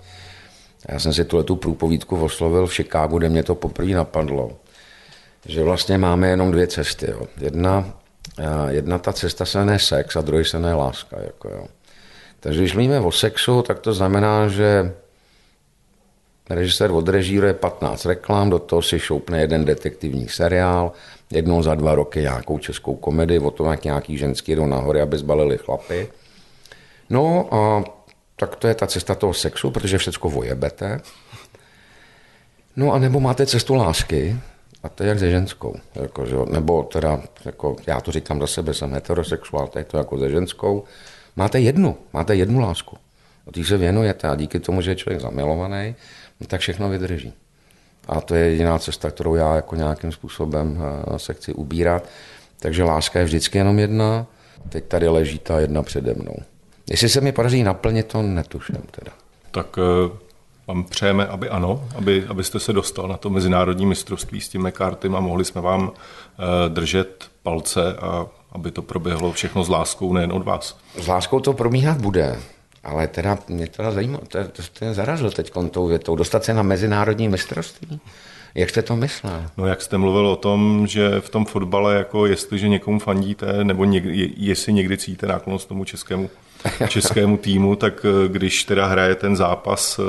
Já 0.88 0.98
jsem 0.98 1.12
si 1.12 1.24
tuhle 1.24 1.44
tu 1.44 1.56
průpovídku 1.56 2.24
oslovil 2.24 2.66
v 2.66 2.74
Chicagu, 2.74 3.18
kde 3.18 3.28
mě 3.28 3.42
to 3.42 3.54
poprvé 3.54 3.92
napadlo, 3.92 4.52
že 5.46 5.62
vlastně 5.62 5.98
máme 5.98 6.28
jenom 6.28 6.52
dvě 6.52 6.66
cesty. 6.66 7.10
Jo. 7.10 7.26
Jedna, 7.40 7.84
jedna 8.68 8.98
ta 8.98 9.12
cesta 9.12 9.44
se 9.44 9.64
ne 9.64 9.78
sex 9.78 10.16
a 10.16 10.20
druhý 10.20 10.44
se 10.44 10.58
ne 10.58 10.74
láska. 10.74 11.16
Jako 11.20 11.48
jo. 11.48 11.66
Takže 12.40 12.60
když 12.60 12.74
mluvíme 12.74 13.00
o 13.00 13.12
sexu, 13.12 13.62
tak 13.62 13.78
to 13.78 13.92
znamená, 13.92 14.48
že 14.48 14.92
Režisér 16.50 16.90
odrežíruje 16.90 17.54
15 17.54 18.06
reklam, 18.06 18.50
do 18.50 18.58
toho 18.58 18.82
si 18.82 18.98
šoupne 18.98 19.40
jeden 19.40 19.64
detektivní 19.64 20.28
seriál, 20.28 20.92
jednou 21.30 21.62
za 21.62 21.74
dva 21.74 21.94
roky 21.94 22.20
nějakou 22.20 22.58
českou 22.58 22.96
komedii 22.96 23.38
o 23.38 23.50
tom, 23.50 23.70
jak 23.70 23.84
nějaký 23.84 24.18
ženský 24.18 24.56
jdou 24.56 24.66
nahoře, 24.66 25.02
aby 25.02 25.18
zbalili 25.18 25.58
chlapy. 25.58 26.08
No 27.10 27.54
a 27.54 27.84
tak 28.36 28.56
to 28.56 28.68
je 28.68 28.74
ta 28.74 28.86
cesta 28.86 29.14
toho 29.14 29.34
sexu, 29.34 29.70
protože 29.70 29.98
všechno 29.98 30.30
vojebete. 30.30 31.00
No 32.76 32.92
a 32.92 32.98
nebo 32.98 33.20
máte 33.20 33.46
cestu 33.46 33.74
lásky, 33.74 34.36
a 34.82 34.88
to 34.88 35.02
je 35.02 35.08
jak 35.08 35.18
se 35.18 35.30
ženskou. 35.30 35.76
Jako, 35.94 36.26
že, 36.26 36.36
nebo 36.50 36.82
teda, 36.82 37.22
jako, 37.44 37.76
já 37.86 38.00
to 38.00 38.12
říkám 38.12 38.40
za 38.40 38.46
sebe, 38.46 38.74
jsem 38.74 38.92
heterosexuál, 38.92 39.68
to 39.68 39.78
je 39.78 39.84
to 39.84 39.98
jako 39.98 40.18
se 40.18 40.30
ženskou. 40.30 40.84
Máte 41.36 41.60
jednu, 41.60 41.96
máte 42.12 42.34
jednu 42.34 42.60
lásku. 42.60 42.96
O 43.44 43.52
té 43.52 43.64
se 43.64 43.76
věnujete 43.76 44.28
a 44.28 44.34
díky 44.34 44.60
tomu, 44.60 44.80
že 44.80 44.90
je 44.90 44.96
člověk 44.96 45.20
zamilovaný, 45.20 45.94
No 46.42 46.46
tak 46.46 46.60
všechno 46.60 46.88
vydrží. 46.88 47.32
A 48.08 48.20
to 48.20 48.34
je 48.34 48.46
jediná 48.46 48.78
cesta, 48.78 49.10
kterou 49.10 49.34
já 49.34 49.56
jako 49.56 49.76
nějakým 49.76 50.12
způsobem 50.12 50.82
eh, 51.14 51.18
se 51.18 51.34
chci 51.34 51.52
ubírat. 51.52 52.08
Takže 52.58 52.84
láska 52.84 53.18
je 53.18 53.24
vždycky 53.24 53.58
jenom 53.58 53.78
jedna, 53.78 54.26
teď 54.68 54.84
tady 54.84 55.08
leží 55.08 55.38
ta 55.38 55.60
jedna 55.60 55.82
přede 55.82 56.14
mnou. 56.14 56.36
Jestli 56.90 57.08
se 57.08 57.20
mi 57.20 57.32
podaří 57.32 57.62
naplnit, 57.62 58.06
to 58.06 58.22
netuším 58.22 58.82
teda. 58.90 59.12
Tak 59.50 59.76
uh, 59.76 60.16
vám 60.66 60.84
přejeme, 60.84 61.26
aby 61.26 61.48
ano, 61.48 61.88
aby, 61.96 62.24
abyste 62.28 62.60
se 62.60 62.72
dostal 62.72 63.08
na 63.08 63.16
to 63.16 63.30
mezinárodní 63.30 63.86
mistrovství 63.86 64.40
s 64.40 64.48
tím 64.48 64.68
McCartym 64.68 65.16
a 65.16 65.20
mohli 65.20 65.44
jsme 65.44 65.60
vám 65.60 65.82
uh, 65.82 65.94
držet 66.68 67.24
palce 67.42 67.96
a 67.96 68.26
aby 68.52 68.70
to 68.70 68.82
proběhlo 68.82 69.32
všechno 69.32 69.64
s 69.64 69.68
láskou, 69.68 70.12
nejen 70.12 70.32
od 70.32 70.44
vás. 70.44 70.78
S 70.98 71.06
láskou 71.06 71.40
to 71.40 71.52
probíhat 71.52 72.00
bude. 72.00 72.38
Ale 72.84 73.08
teda 73.08 73.38
mě 73.48 73.66
teda 73.66 73.90
zajímá, 73.90 74.18
to, 74.28 74.44
to, 74.44 74.62
to 74.78 74.84
je 74.84 74.94
zarazil 74.94 75.30
teď 75.30 75.52
tou 75.70 75.86
větou, 75.86 76.16
dostat 76.16 76.44
se 76.44 76.54
na 76.54 76.62
mezinárodní 76.62 77.28
mistrovství. 77.28 78.00
Jak 78.54 78.70
jste 78.70 78.82
to 78.82 78.96
myslel? 78.96 79.46
No 79.56 79.66
jak 79.66 79.82
jste 79.82 79.98
mluvil 79.98 80.26
o 80.26 80.36
tom, 80.36 80.86
že 80.86 81.20
v 81.20 81.28
tom 81.28 81.44
fotbale, 81.44 81.96
jako 81.96 82.26
jestliže 82.26 82.68
někomu 82.68 82.98
fandíte, 82.98 83.64
nebo 83.64 83.84
někdy, 83.84 84.32
jestli 84.36 84.72
někdy 84.72 84.98
cítíte 84.98 85.26
náklonost 85.26 85.68
tomu 85.68 85.84
českému, 85.84 86.30
českému 86.88 87.36
týmu, 87.36 87.76
tak 87.76 88.04
eh, 88.04 88.28
když 88.28 88.64
teda 88.64 88.86
hraje 88.86 89.14
ten 89.14 89.36
zápas... 89.36 90.00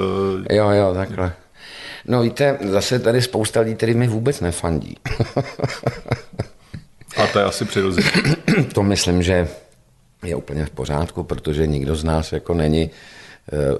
Eh, 0.50 0.56
jo, 0.56 0.70
jo, 0.70 0.94
takhle. 0.94 1.34
No 2.08 2.22
víte, 2.22 2.58
zase 2.62 3.00
tady 3.00 3.22
spousta 3.22 3.60
lidí, 3.60 3.76
který 3.76 3.94
mi 3.94 4.08
vůbec 4.08 4.42
nefandí. 4.42 4.98
A 7.18 7.28
to 7.28 7.40
je 7.40 7.46
asi 7.46 7.66
přirozené. 7.66 8.12
to 8.74 8.84
myslím, 8.84 9.24
že 9.24 9.48
je 10.24 10.36
úplně 10.36 10.66
v 10.66 10.70
pořádku, 10.70 11.24
protože 11.24 11.68
nikdo 11.68 11.96
z 11.96 12.04
nás 12.04 12.32
jako 12.32 12.54
není 12.54 12.90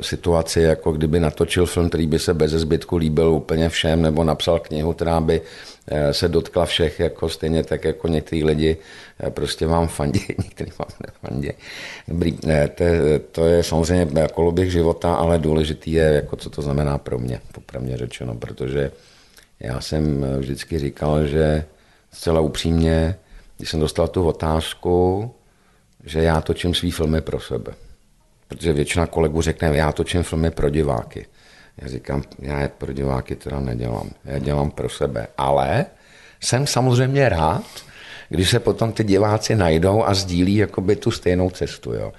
situaci, 0.02 0.62
jako 0.62 0.92
kdyby 0.92 1.20
natočil 1.20 1.66
film, 1.66 1.90
který 1.90 2.08
by 2.08 2.20
se 2.20 2.34
bez 2.34 2.52
zbytku 2.52 2.98
líbil 2.98 3.30
úplně 3.30 3.70
všem, 3.70 4.02
nebo 4.02 4.24
napsal 4.24 4.60
knihu, 4.60 4.94
která 4.94 5.22
by 5.22 5.42
e, 5.88 6.14
se 6.14 6.28
dotkla 6.28 6.66
všech, 6.66 7.00
jako 7.00 7.30
stejně 7.30 7.64
tak 7.64 7.84
jako 7.84 8.08
někteří 8.08 8.44
lidi 8.44 8.78
e, 9.28 9.32
prostě 9.32 9.68
vám 9.68 9.88
fandí, 9.88 10.26
někteří 10.44 10.72
vám 10.80 10.90
nefandí. 11.08 11.52
Dobrý, 12.08 12.38
to, 12.76 12.84
to 13.32 13.46
je 13.46 13.64
samozřejmě 13.64 14.28
koloběh 14.34 14.72
života, 14.72 15.16
ale 15.16 15.38
důležitý 15.38 15.92
je, 15.92 16.04
jako 16.04 16.36
co 16.36 16.50
to 16.50 16.62
znamená 16.62 16.98
pro 16.98 17.20
mě, 17.20 17.42
popravně 17.52 17.98
řečeno, 17.98 18.36
protože 18.36 18.92
já 19.60 19.82
jsem 19.82 20.26
vždycky 20.40 20.80
říkal, 20.80 21.28
že 21.28 21.66
zcela 22.12 22.40
upřímně, 22.40 23.16
když 23.58 23.70
jsem 23.70 23.80
dostal 23.80 24.08
tu 24.08 24.28
otázku, 24.28 25.32
že 26.04 26.20
já 26.24 26.42
točím 26.42 26.74
svý 26.74 26.92
filmy 26.92 27.22
pro 27.22 27.40
sebe. 27.40 27.74
Protože 28.48 28.74
většina 28.74 29.08
kolegů 29.08 29.42
řekne, 29.42 29.78
já 29.78 29.92
točím 29.92 30.24
filmy 30.24 30.52
pro 30.52 30.70
diváky. 30.70 31.26
Já 31.82 31.88
říkám, 31.88 32.24
já 32.40 32.60
je 32.60 32.68
pro 32.68 32.94
diváky 32.94 33.36
teda 33.36 33.60
nedělám, 33.60 34.10
já 34.26 34.40
dělám 34.40 34.72
pro 34.72 34.90
sebe. 34.90 35.28
Ale 35.38 35.86
jsem 36.40 36.68
samozřejmě 36.68 37.30
rád, 37.30 37.64
když 38.30 38.50
se 38.50 38.60
potom 38.60 38.92
ty 38.92 39.04
diváci 39.04 39.56
najdou 39.56 40.04
a 40.04 40.14
sdílí 40.14 40.56
jakoby 40.56 40.96
tu 40.96 41.12
stejnou 41.12 41.50
cestu. 41.50 41.94
Jo. 41.94 42.14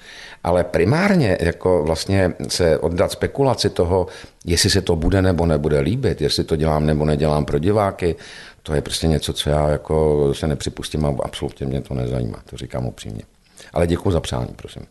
Ale 0.44 0.64
primárně 0.64 1.38
jako 1.40 1.82
vlastně 1.82 2.32
se 2.48 2.78
oddat 2.78 3.12
spekulaci 3.12 3.70
toho, 3.70 4.06
jestli 4.44 4.70
se 4.70 4.80
to 4.80 4.96
bude 4.96 5.22
nebo 5.22 5.46
nebude 5.46 5.80
líbit, 5.80 6.20
jestli 6.20 6.44
to 6.44 6.56
dělám 6.56 6.86
nebo 6.86 7.04
nedělám 7.04 7.44
pro 7.44 7.58
diváky, 7.58 8.16
to 8.62 8.74
je 8.74 8.80
prostě 8.80 9.06
něco, 9.08 9.32
co 9.32 9.50
já 9.50 9.68
jako 9.68 10.28
se 10.34 10.46
nepřipustím 10.46 11.06
a 11.06 11.14
absolutně 11.22 11.66
mě 11.66 11.80
to 11.80 11.94
nezajímá, 11.94 12.42
to 12.50 12.56
říkám 12.56 12.86
upřímně. 12.86 13.22
Ale 13.72 13.86
děkuji 13.86 14.10
za 14.10 14.20
přání, 14.20 14.54
prosím. 14.56 14.82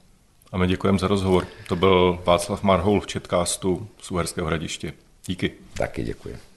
A 0.53 0.57
my 0.57 0.67
děkujeme 0.67 0.99
za 0.99 1.07
rozhovor. 1.07 1.47
To 1.67 1.75
byl 1.75 2.19
Václav 2.25 2.63
Marhoul 2.63 2.99
v 2.99 3.07
Četkástu 3.07 3.87
z 4.01 4.11
Uherského 4.11 4.47
hradiště. 4.47 4.93
Díky. 5.25 5.51
Taky 5.73 6.03
děkuji. 6.03 6.52